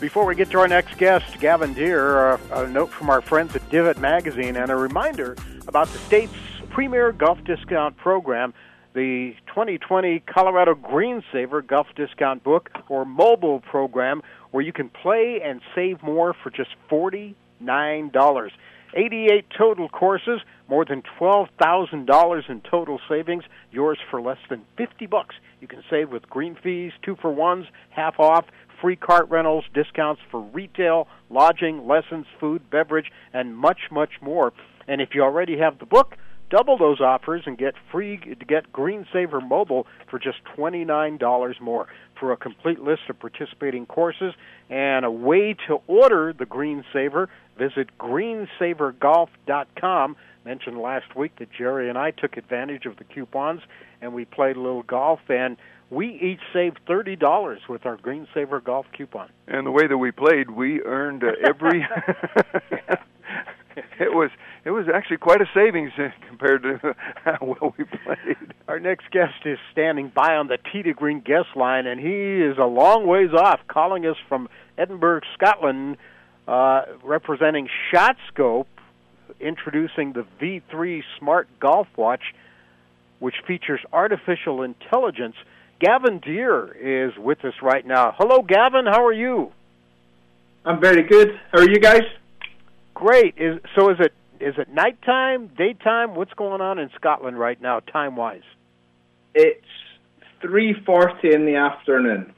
[0.00, 3.54] Before we get to our next guest, Gavin Dear, uh, a note from our friends
[3.54, 5.36] at Divot Magazine and a reminder
[5.68, 6.34] about the state's
[6.70, 8.52] premier golf discount program,
[8.94, 14.22] the 2020 Colorado Greensaver Golf Discount Book or mobile program,
[14.52, 18.50] where you can play and save more for just $49.
[18.96, 23.42] 88 total courses, more than $12,000 in total savings,
[23.72, 25.34] yours for less than 50 bucks.
[25.60, 28.44] You can save with green fees, two for ones, half off,
[28.80, 34.52] free cart rentals, discounts for retail, lodging, lessons, food, beverage, and much, much more.
[34.86, 36.16] And if you already have the book,
[36.50, 41.86] double those offers and get free get Greensaver Mobile for just $29 more.
[42.18, 44.34] For a complete list of participating courses
[44.70, 47.26] and a way to order the Greensaver,
[47.58, 50.16] visit greensavergolf.com.
[50.44, 53.62] Mentioned last week that Jerry and I took advantage of the coupons
[54.00, 55.56] and we played a little golf and
[55.90, 59.28] we each saved thirty dollars with our Greensaver golf coupon.
[59.46, 61.86] And the way that we played, we earned uh, every.
[64.00, 64.30] it was
[64.64, 65.92] it was actually quite a savings
[66.28, 66.94] compared to
[67.24, 68.36] how well we played.
[68.68, 72.42] Our next guest is standing by on the Tee to Green guest line, and he
[72.42, 74.48] is a long ways off, calling us from
[74.78, 75.96] Edinburgh, Scotland,
[76.48, 78.66] uh, representing ShotScope,
[79.40, 82.22] introducing the V3 Smart Golf Watch,
[83.18, 85.36] which features artificial intelligence.
[85.80, 88.14] Gavin Dear is with us right now.
[88.16, 88.86] Hello, Gavin.
[88.86, 89.52] How are you?
[90.64, 91.38] I'm very good.
[91.52, 92.02] How are you guys?
[92.94, 93.34] Great.
[93.36, 93.90] Is so?
[93.90, 96.14] Is it is it nighttime, daytime?
[96.14, 98.42] What's going on in Scotland right now, time wise?
[99.34, 99.66] It's
[100.40, 102.32] three forty in the afternoon.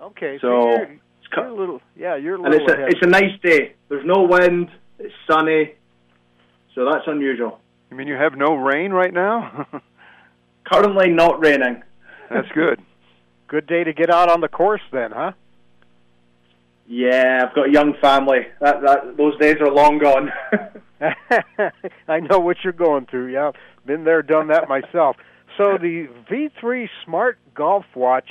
[0.00, 0.98] Okay, so, so you're,
[1.36, 2.52] you're a little yeah, you're a little.
[2.54, 3.74] and little it's a it's a nice day.
[3.88, 4.70] There's no wind.
[4.98, 5.74] It's sunny,
[6.74, 7.60] so that's unusual.
[7.90, 9.66] You mean you have no rain right now?
[10.72, 11.82] Currently, not raining.
[12.30, 12.80] That's good.
[13.48, 15.32] Good day to get out on the course, then, huh?
[16.92, 18.48] Yeah, I've got a young family.
[18.60, 20.32] That that those days are long gone.
[22.08, 23.32] I know what you're going through.
[23.32, 23.52] Yeah,
[23.86, 25.14] been there, done that myself.
[25.56, 28.28] So the V3 Smart Golf Watch.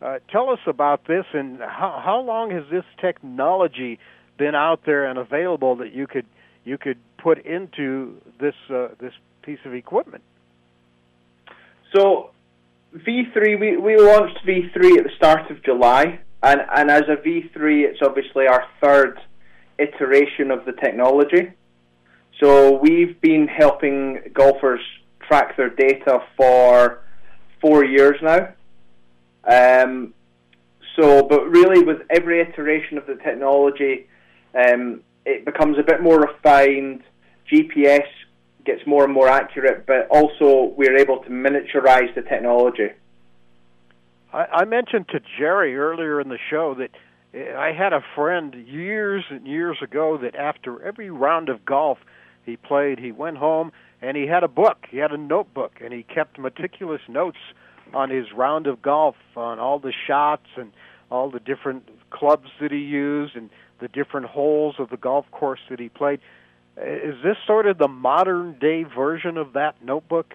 [0.00, 3.98] Uh, tell us about this, and how how long has this technology
[4.38, 6.24] been out there and available that you could
[6.64, 10.24] you could put into this uh, this piece of equipment?
[11.94, 12.30] So
[12.96, 17.84] V3, we, we launched V3 at the start of July, and, and as a V3,
[17.84, 19.20] it's obviously our third
[19.78, 21.52] iteration of the technology.
[22.42, 24.80] So we've been helping golfers
[25.26, 27.02] track their data for
[27.60, 28.54] four years now.
[29.44, 30.14] Um,
[30.96, 34.08] so, but really, with every iteration of the technology,
[34.54, 37.02] um, it becomes a bit more refined.
[37.50, 38.06] GPS
[38.64, 42.90] gets more and more accurate, but also we're able to miniaturize the technology.
[44.32, 46.90] I, I mentioned to Jerry earlier in the show that
[47.34, 51.98] uh, I had a friend years and years ago that after every round of golf
[52.44, 53.72] he played, he went home
[54.02, 54.86] and he had a book.
[54.90, 57.38] He had a notebook and he kept meticulous notes
[57.92, 60.72] on his round of golf, on all the shots and
[61.10, 63.50] all the different clubs that he used and
[63.80, 66.20] the different holes of the golf course that he played.
[66.76, 70.34] Is this sort of the modern day version of that notebook?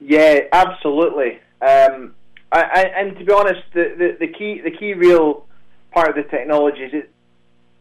[0.00, 1.38] Yeah, absolutely.
[1.60, 2.14] Um,
[2.50, 5.46] I, I, and to be honest, the, the, the key the key real
[5.92, 7.10] part of the technology is it,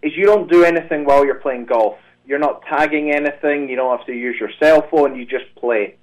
[0.02, 1.98] is you don't do anything while you're playing golf.
[2.26, 3.70] You're not tagging anything.
[3.70, 5.16] You don't have to use your cell phone.
[5.16, 5.96] You just play,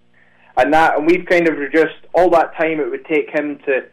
[0.57, 3.87] and that and we've kind of reduced all that time it would take him to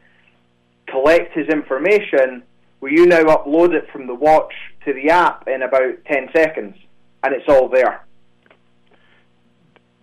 [0.88, 2.44] collect his information.
[2.80, 4.54] Where you now upload it from the watch
[4.86, 6.76] to the app in about ten seconds,
[7.24, 8.06] and it's all there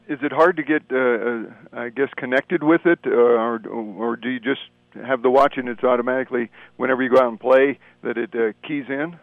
[0.09, 4.17] is it hard to get, uh, uh, I guess, connected with it, uh, or or
[4.17, 4.63] do you just
[5.05, 8.53] have the watch and it's automatically whenever you go out and play that it uh,
[8.67, 9.19] keys in?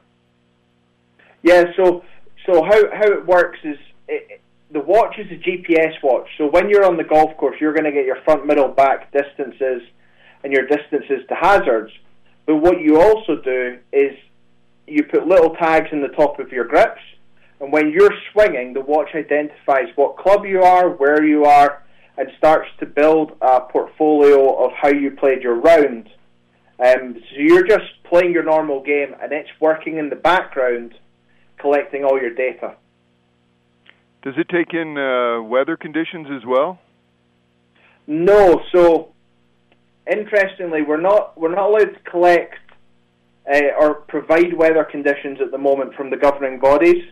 [1.41, 1.65] Yeah.
[1.75, 2.03] So
[2.45, 3.77] so how how it works is
[4.07, 6.27] it, the watch is a GPS watch.
[6.38, 9.11] So when you're on the golf course, you're going to get your front, middle, back
[9.11, 9.81] distances
[10.43, 11.91] and your distances to hazards.
[12.45, 14.13] But what you also do is
[14.88, 17.01] you put little tags in the top of your grips,
[17.60, 21.84] and when you're swinging, the watch identifies what club you are, where you are,
[22.18, 26.10] and starts to build a portfolio of how you played your round.
[26.80, 30.93] Um, so you're just playing your normal game, and it's working in the background,
[31.58, 32.76] collecting all your data.
[34.24, 36.80] Does it take in uh, weather conditions as well?
[38.08, 38.62] No.
[38.74, 39.14] So,
[40.12, 42.56] interestingly, we're not we're not allowed to collect
[43.51, 47.03] uh, or provide weather conditions at the moment from the governing bodies.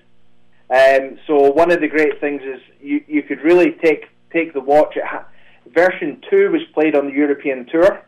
[0.74, 4.59] Um, so, one of the great things is you you could really take take the
[4.59, 4.97] watch.
[5.03, 5.26] Ha-
[5.67, 8.01] version two was played on the European tour.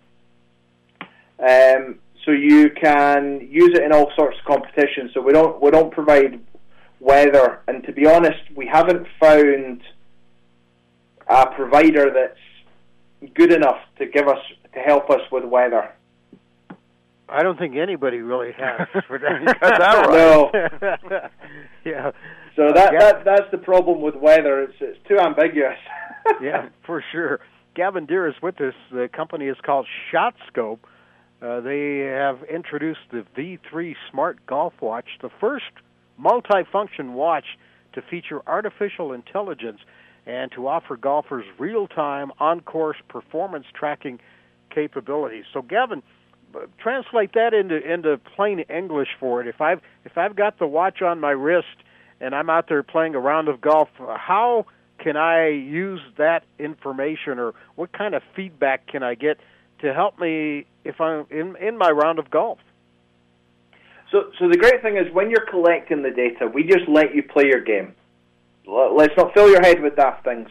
[1.39, 5.11] Um, so you can use it in all sorts of competitions.
[5.13, 6.39] So we don't we don't provide
[6.99, 9.81] weather, and to be honest, we haven't found
[11.27, 14.39] a provider that's good enough to give us
[14.73, 15.91] to help us with weather.
[17.27, 19.57] I don't think anybody really has for that.
[19.61, 20.11] that right.
[20.11, 20.51] No.
[21.85, 22.11] yeah.
[22.55, 22.99] So that, yeah.
[22.99, 24.63] that that's the problem with weather.
[24.63, 25.77] It's it's too ambiguous.
[26.41, 27.39] yeah, for sure.
[27.75, 28.73] Gavin Dear is with us.
[28.91, 30.79] The company is called ShotScope.
[31.41, 35.65] Uh, they have introduced the V3 Smart Golf Watch, the first
[36.19, 37.45] multifunction watch
[37.93, 39.79] to feature artificial intelligence
[40.25, 44.19] and to offer golfers real-time on-course performance tracking
[44.73, 45.43] capabilities.
[45.53, 46.01] So, Gavin,
[46.79, 49.47] translate that into into plain English for it.
[49.47, 51.77] If I've if I've got the watch on my wrist
[52.19, 54.65] and I'm out there playing a round of golf, how
[54.99, 59.39] can I use that information, or what kind of feedback can I get
[59.79, 62.59] to help me if I'm in in my round of golf?
[64.11, 67.23] So, so the great thing is when you're collecting the data, we just let you
[67.23, 67.93] play your game.
[68.67, 70.49] Let's not fill your head with daft things.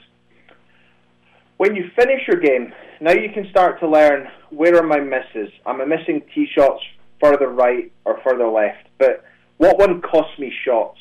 [1.56, 5.52] When you finish your game, now you can start to learn where are my misses.
[5.66, 6.82] Am I missing tee shots
[7.20, 8.88] further right or further left?
[8.98, 9.24] But
[9.58, 10.98] what one costs me shots?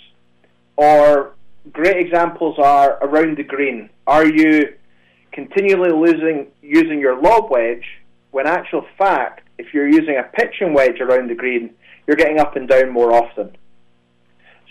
[0.76, 1.34] Or
[1.72, 3.90] great examples are around the green.
[4.06, 4.76] Are you
[5.32, 7.86] continually losing using your lob wedge
[8.32, 11.74] when actual fact, if you're using a pitching wedge around the green,
[12.08, 13.56] you're getting up and down more often.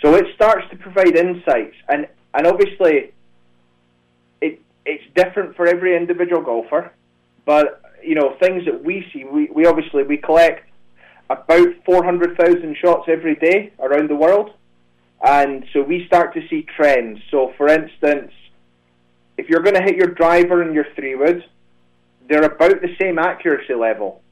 [0.03, 3.13] So it starts to provide insights, and and obviously,
[4.85, 6.93] it's different for every individual golfer.
[7.45, 10.69] But you know, things that we see, we, we obviously we collect
[11.31, 14.51] about four hundred thousand shots every day around the world,
[15.25, 17.21] and so we start to see trends.
[17.31, 18.33] So, for instance,
[19.39, 21.45] if you're going to hit your driver and your three wood,
[22.29, 24.23] they're about the same accuracy level,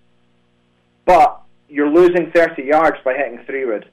[1.05, 3.89] but you're losing 30 yards by hitting three wood.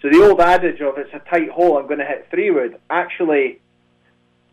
[0.00, 2.78] So the old adage of it's a tight hole, I'm going to hit three wood,
[2.88, 3.60] actually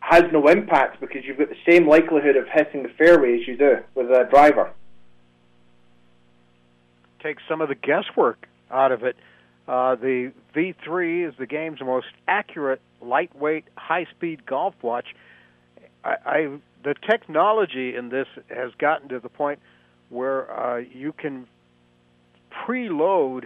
[0.06, 3.58] has no impact because you've got the same likelihood of hitting the fairway as you
[3.58, 4.72] do with a driver.
[7.24, 9.16] Take some of the guesswork out of it.
[9.68, 15.08] Uh, the V3 is the game's most accurate, lightweight, high-speed golf watch.
[16.04, 19.58] I, I the technology in this has gotten to the point
[20.10, 21.48] where uh, you can
[22.52, 23.46] preload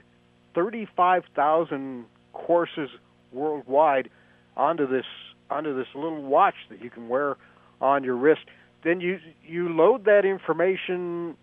[0.56, 2.04] 35,000
[2.34, 2.90] courses
[3.32, 4.10] worldwide
[4.58, 5.06] onto this
[5.50, 7.38] onto this little watch that you can wear
[7.82, 8.46] on your wrist.
[8.84, 11.36] Then you you load that information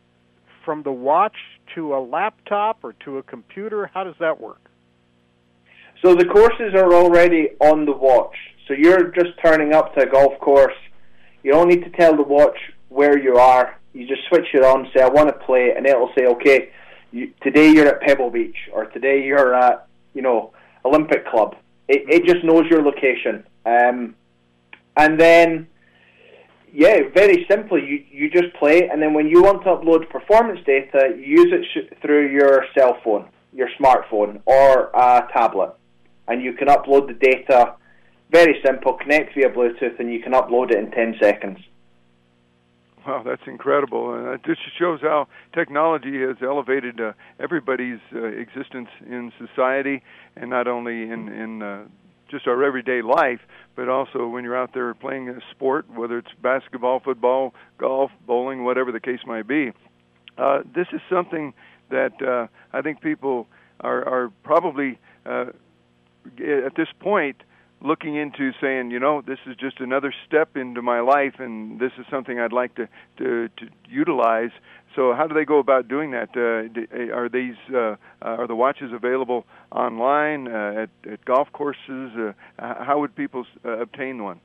[0.65, 1.37] from the watch
[1.75, 3.91] to a laptop or to a computer.
[3.93, 4.61] How does that work?
[6.03, 8.37] So the courses are already on the watch.
[8.67, 10.75] So you're just turning up to a golf course.
[11.43, 13.79] You don't need to tell the watch where you are.
[13.93, 16.71] You just switch it on, say I want to play, and it'll say, okay,
[17.13, 20.53] you, today you're at Pebble Beach or today you're at you know
[20.85, 21.57] Olympic Club.
[21.89, 24.15] It, it just knows your location, um,
[24.97, 25.69] and then
[26.73, 30.61] yeah, very simply you you just play, and then when you want to upload performance
[30.67, 35.73] data, you use it sh- through your cell phone, your smartphone, or a tablet,
[36.29, 37.75] and you can upload the data.
[38.31, 38.95] Very simple.
[38.95, 41.59] Connect via Bluetooth, and you can upload it in ten seconds.
[43.07, 44.15] Wow, that's incredible.
[44.15, 50.03] And it just shows how technology has elevated uh, everybody's uh, existence in society,
[50.37, 51.85] and not only in in uh,
[52.31, 53.41] just our everyday life,
[53.75, 58.65] but also when you're out there playing a sport, whether it's basketball, football, golf, bowling,
[58.65, 59.73] whatever the case might be.
[60.39, 61.55] Uh, this is something
[61.91, 63.47] that uh, I think people
[63.81, 65.47] are, are probably uh,
[66.39, 67.43] at this point
[67.81, 71.93] looking into saying, you know, this is just another step into my life, and this
[71.99, 74.51] is something I'd like to to, to utilize.
[74.95, 76.31] So, how do they go about doing that?
[76.35, 82.11] Uh, are these uh, are the watches available online uh, at, at golf courses?
[82.17, 84.41] Uh, how would people uh, obtain one?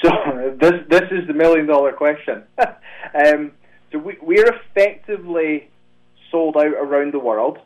[0.00, 0.10] so
[0.60, 2.42] this this is the million dollar question.
[2.58, 3.52] um,
[3.90, 5.68] so we, we're effectively
[6.30, 7.58] sold out around the world,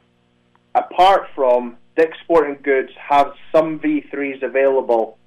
[0.75, 5.19] apart from Dick's Sporting Goods have some V3s available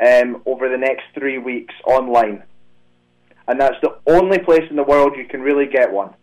[0.00, 2.42] um, over the next three weeks online.
[3.46, 6.14] And that's the only place in the world you can really get one.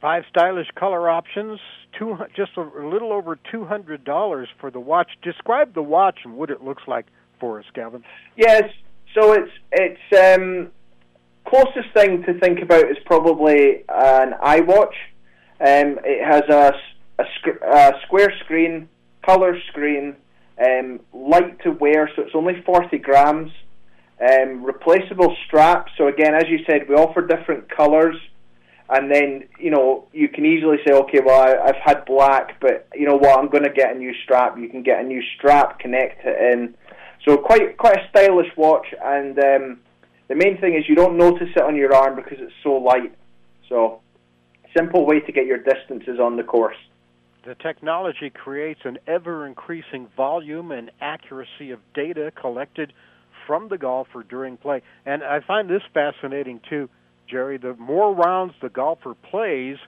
[0.00, 1.58] Five stylish color options,
[1.98, 5.10] two, just a little over $200 for the watch.
[5.22, 7.06] Describe the watch and what it looks like
[7.40, 8.04] for us, Gavin.
[8.36, 8.64] Yes,
[9.14, 10.70] so it's it's um,
[11.46, 14.94] closest thing to think about is probably an iWatch.
[15.60, 16.72] Um, it has a,
[17.18, 18.88] a, sc- a, square screen,
[19.24, 20.16] color screen,
[20.64, 23.50] um, light to wear, so it's only 40 grams.
[24.20, 25.92] Um, replaceable straps.
[25.96, 28.16] So again, as you said, we offer different colors,
[28.88, 32.88] and then you know you can easily say, okay, well I, have had black, but
[32.96, 34.58] you know what, I'm going to get a new strap.
[34.58, 36.74] You can get a new strap, connect it in.
[37.24, 39.80] So quite quite a stylish watch, and um,
[40.26, 43.14] the main thing is you don't notice it on your arm because it's so light.
[43.68, 44.00] So
[44.76, 46.76] simple way to get your distances on the course.
[47.44, 52.92] The technology creates an ever increasing volume and accuracy of data collected
[53.46, 54.82] from the golfer during play.
[55.06, 56.88] And I find this fascinating too,
[57.28, 57.56] Jerry.
[57.56, 59.78] The more rounds the golfer plays,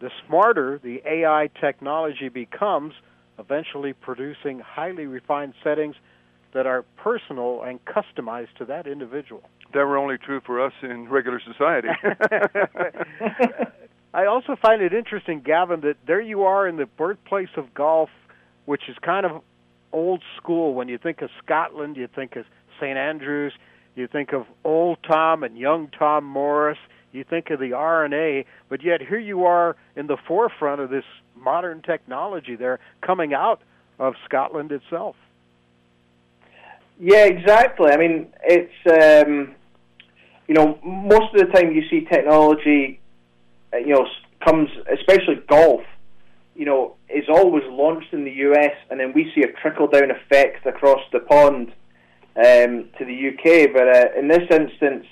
[0.00, 2.94] the smarter the AI technology becomes,
[3.38, 5.96] eventually producing highly refined settings
[6.52, 9.42] that are personal and customized to that individual.
[9.74, 11.88] That were only true for us in regular society.
[14.14, 18.10] I also find it interesting, Gavin, that there you are in the birthplace of golf,
[18.64, 19.42] which is kind of
[19.92, 20.74] old school.
[20.74, 22.44] When you think of Scotland, you think of
[22.80, 22.96] St.
[22.96, 23.52] Andrews,
[23.94, 26.78] you think of old Tom and young Tom Morris,
[27.12, 31.04] you think of the R&A, but yet here you are in the forefront of this
[31.36, 33.60] modern technology there coming out
[33.98, 35.16] of Scotland itself.
[37.00, 37.90] Yeah, exactly.
[37.92, 39.54] I mean, it's um,
[40.46, 43.00] you know most of the time you see technology,
[43.72, 44.06] you know,
[44.44, 45.82] comes especially golf.
[46.54, 50.10] You know, is always launched in the US, and then we see a trickle down
[50.10, 51.72] effect across the pond
[52.36, 53.72] um, to the UK.
[53.72, 55.06] But uh, in this instance,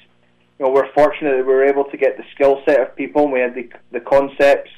[0.59, 3.24] you know, we're fortunate that we were able to get the skill set of people,
[3.24, 4.70] and we had the the concepts.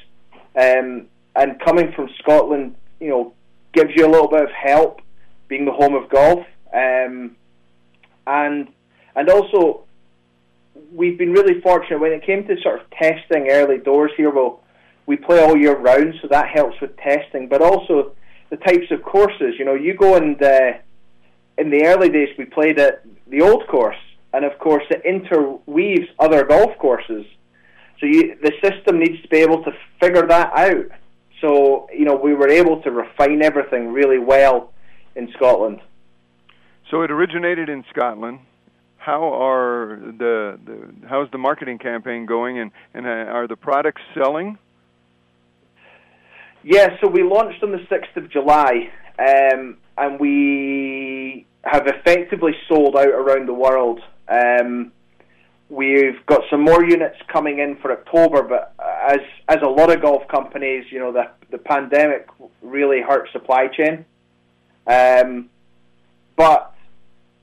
[0.55, 3.33] Um, and coming from Scotland, you know,
[3.73, 5.01] gives you a little bit of help
[5.47, 6.45] being the home of golf.
[6.73, 7.35] Um,
[8.27, 8.67] and
[9.15, 9.85] and also,
[10.91, 14.29] we've been really fortunate when it came to sort of testing early doors here.
[14.29, 14.61] Well,
[15.05, 17.47] we play all year round, so that helps with testing.
[17.47, 18.13] But also
[18.49, 19.55] the types of courses.
[19.57, 20.73] You know, you go and uh,
[21.57, 23.97] in the early days we played at the old course,
[24.33, 27.25] and of course it interweaves other golf courses.
[27.99, 30.85] So you, the system needs to be able to figure that out.
[31.41, 34.73] So you know we were able to refine everything really well
[35.15, 35.81] in Scotland.
[36.89, 38.39] So it originated in Scotland.
[38.99, 44.01] How are the, the how's the marketing campaign going, and and uh, are the products
[44.13, 44.57] selling?
[46.63, 52.97] Yeah, so we launched on the sixth of July, um, and we have effectively sold
[52.97, 54.01] out around the world.
[54.27, 54.91] Um,
[55.69, 58.73] we've got some more units coming in for October, but
[59.09, 62.27] as as a lot of golf companies, you know, the the pandemic
[62.61, 64.05] really hurt supply chain.
[64.85, 65.49] Um,
[66.35, 66.73] but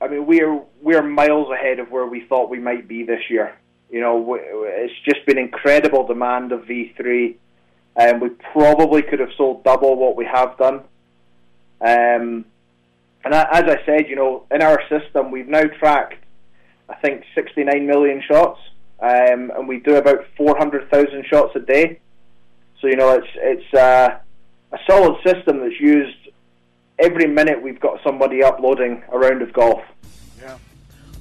[0.07, 3.57] I mean, we're we're miles ahead of where we thought we might be this year.
[3.89, 7.35] You know, it's just been incredible demand of V3,
[7.97, 10.75] and we probably could have sold double what we have done.
[11.81, 12.45] Um,
[13.25, 16.23] and as I said, you know, in our system, we've now tracked,
[16.87, 18.59] I think, 69 million shots,
[19.01, 21.99] um, and we do about 400,000 shots a day.
[22.79, 24.19] So you know, it's it's uh,
[24.71, 26.29] a solid system that's used
[26.99, 29.81] every minute we've got somebody uploading a round of golf.
[30.39, 30.57] Yeah.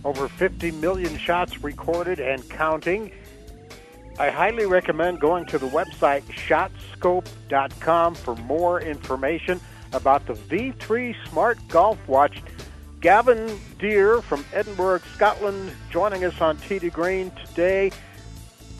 [0.05, 3.13] Over 50 million shots recorded and counting.
[4.19, 9.61] I highly recommend going to the website shotscope.com for more information
[9.93, 12.43] about the V3 Smart Golf Watch.
[13.01, 17.93] Gavin Dear from Edinburgh, Scotland, joining us on Tee to Green today.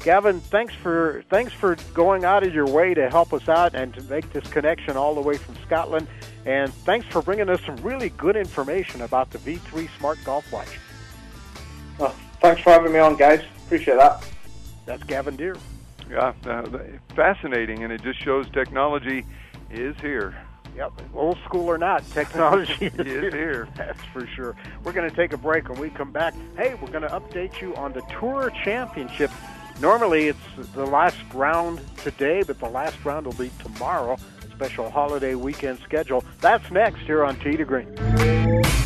[0.03, 3.93] Gavin, thanks for thanks for going out of your way to help us out and
[3.95, 6.07] to make this connection all the way from Scotland.
[6.47, 10.79] And thanks for bringing us some really good information about the V3 Smart Golf Watch.
[11.99, 13.43] Well, thanks for having me on, guys.
[13.65, 14.25] Appreciate that.
[14.87, 15.57] That's Gavin Dear.
[16.09, 16.65] Yeah, uh,
[17.17, 19.27] fascinating, and it just shows technology
[19.73, 20.37] is here.
[20.77, 23.67] Yep, old school or not, technology is, is here.
[23.77, 24.55] That's for sure.
[24.85, 25.69] We're going to take a break.
[25.69, 29.33] When we come back, hey, we're going to update you on the Tour Championship.
[29.81, 30.39] Normally, it's
[30.75, 34.17] the last round today, but the last round will be tomorrow
[34.57, 36.25] special holiday weekend schedule.
[36.41, 38.86] That's next here on Tee to Green.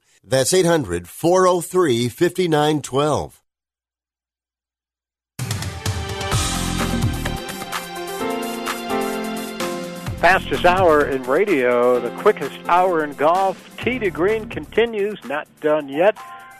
[0.23, 3.41] That's 800 403 5912.
[10.21, 13.75] Fastest hour in radio, the quickest hour in golf.
[13.77, 16.15] Tee to Green continues, not done yet.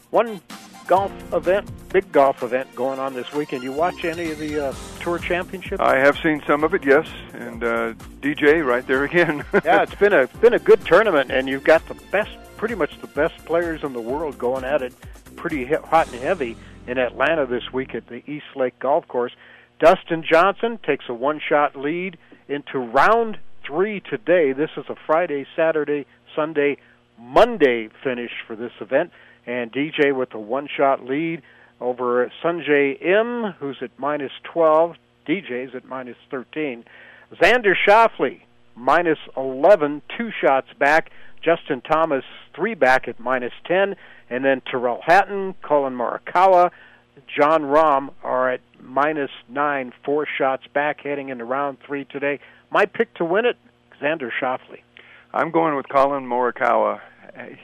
[0.09, 0.41] One
[0.87, 3.63] golf event, big golf event going on this weekend.
[3.63, 5.79] You watch any of the uh, Tour Championship?
[5.79, 9.45] I have seen some of it, yes, and uh, DJ right there again.
[9.63, 12.31] yeah, it's been a been a good tournament, and you've got the best,
[12.61, 14.93] pretty much the best players in the world going at it,
[15.35, 16.55] pretty hot and heavy
[16.85, 19.31] in Atlanta this week at the East Lake Golf Course.
[19.79, 24.53] Dustin Johnson takes a one-shot lead into round three today.
[24.53, 26.05] This is a Friday, Saturday,
[26.35, 26.77] Sunday,
[27.19, 29.09] Monday finish for this event
[29.47, 31.41] and DJ with a one shot lead
[31.79, 34.97] over Sungjae Im, who's at minus 12.
[35.27, 36.85] DJ's at minus 13.
[37.41, 38.41] Xander Schauffele,
[38.75, 41.11] minus 11, two shots back.
[41.43, 42.23] Justin Thomas,
[42.55, 43.95] three back at minus 10.
[44.29, 46.71] And then Tyrrell Hatton, Collin Morikawa,
[47.27, 52.39] Jon Rahm are at minus 9, four shots back heading into round three today.
[52.69, 53.57] My pick to win it,
[54.01, 54.81] Xander Schauffele.
[55.33, 57.01] I'm going with Collin Morikawa.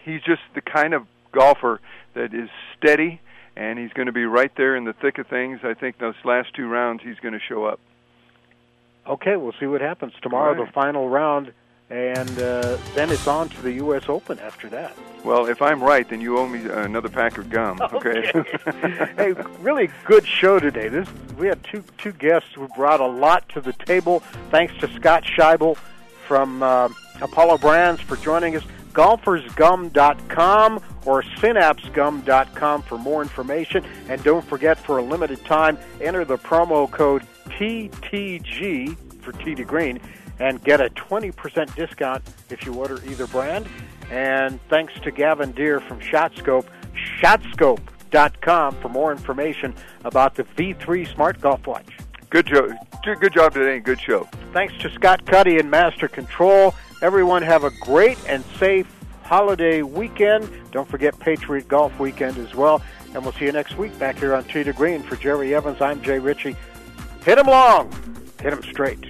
[0.03, 1.81] He's just the kind of golfer
[2.13, 3.19] that is steady,
[3.55, 5.59] and he's going to be right there in the thick of things.
[5.63, 7.79] I think those last two rounds he's going to show up.
[9.07, 10.53] Okay, we'll see what happens tomorrow.
[10.53, 10.65] Right.
[10.65, 11.53] The final round,
[11.89, 14.09] and uh, then it's on to the U.S.
[14.09, 14.95] Open after that.
[15.23, 17.79] Well, if I'm right, then you owe me another pack of gum.
[17.93, 18.31] Okay.
[18.35, 19.13] okay.
[19.17, 20.89] hey, really good show today.
[20.89, 24.19] This we had two two guests who brought a lot to the table.
[24.51, 25.77] Thanks to Scott Scheibel
[26.27, 26.89] from uh,
[27.21, 33.85] Apollo Brands for joining us golfersgum.com or synapsegum.com for more information.
[34.09, 39.63] And don't forget, for a limited time, enter the promo code TTG for Tee to
[39.63, 39.99] Green
[40.39, 43.67] and get a 20% discount if you order either brand.
[44.11, 46.67] And thanks to Gavin Dear from ShotScope,
[48.07, 51.97] patriotgolf.com for more information about the V3 Smart Golf Watch.
[52.29, 52.71] Good job.
[53.03, 53.79] Good job today.
[53.79, 54.27] Good show.
[54.51, 56.75] Thanks to Scott Cuddy and Master Control.
[57.01, 58.87] Everyone have a great and safe
[59.23, 60.49] holiday weekend.
[60.71, 62.81] Don't forget Patriot Golf Weekend as well.
[63.13, 65.03] And we'll see you next week back here on to Green.
[65.03, 66.55] For Jerry Evans, I'm Jay Ritchie.
[67.27, 67.91] Hit 'em long,
[68.41, 69.03] hit him straight.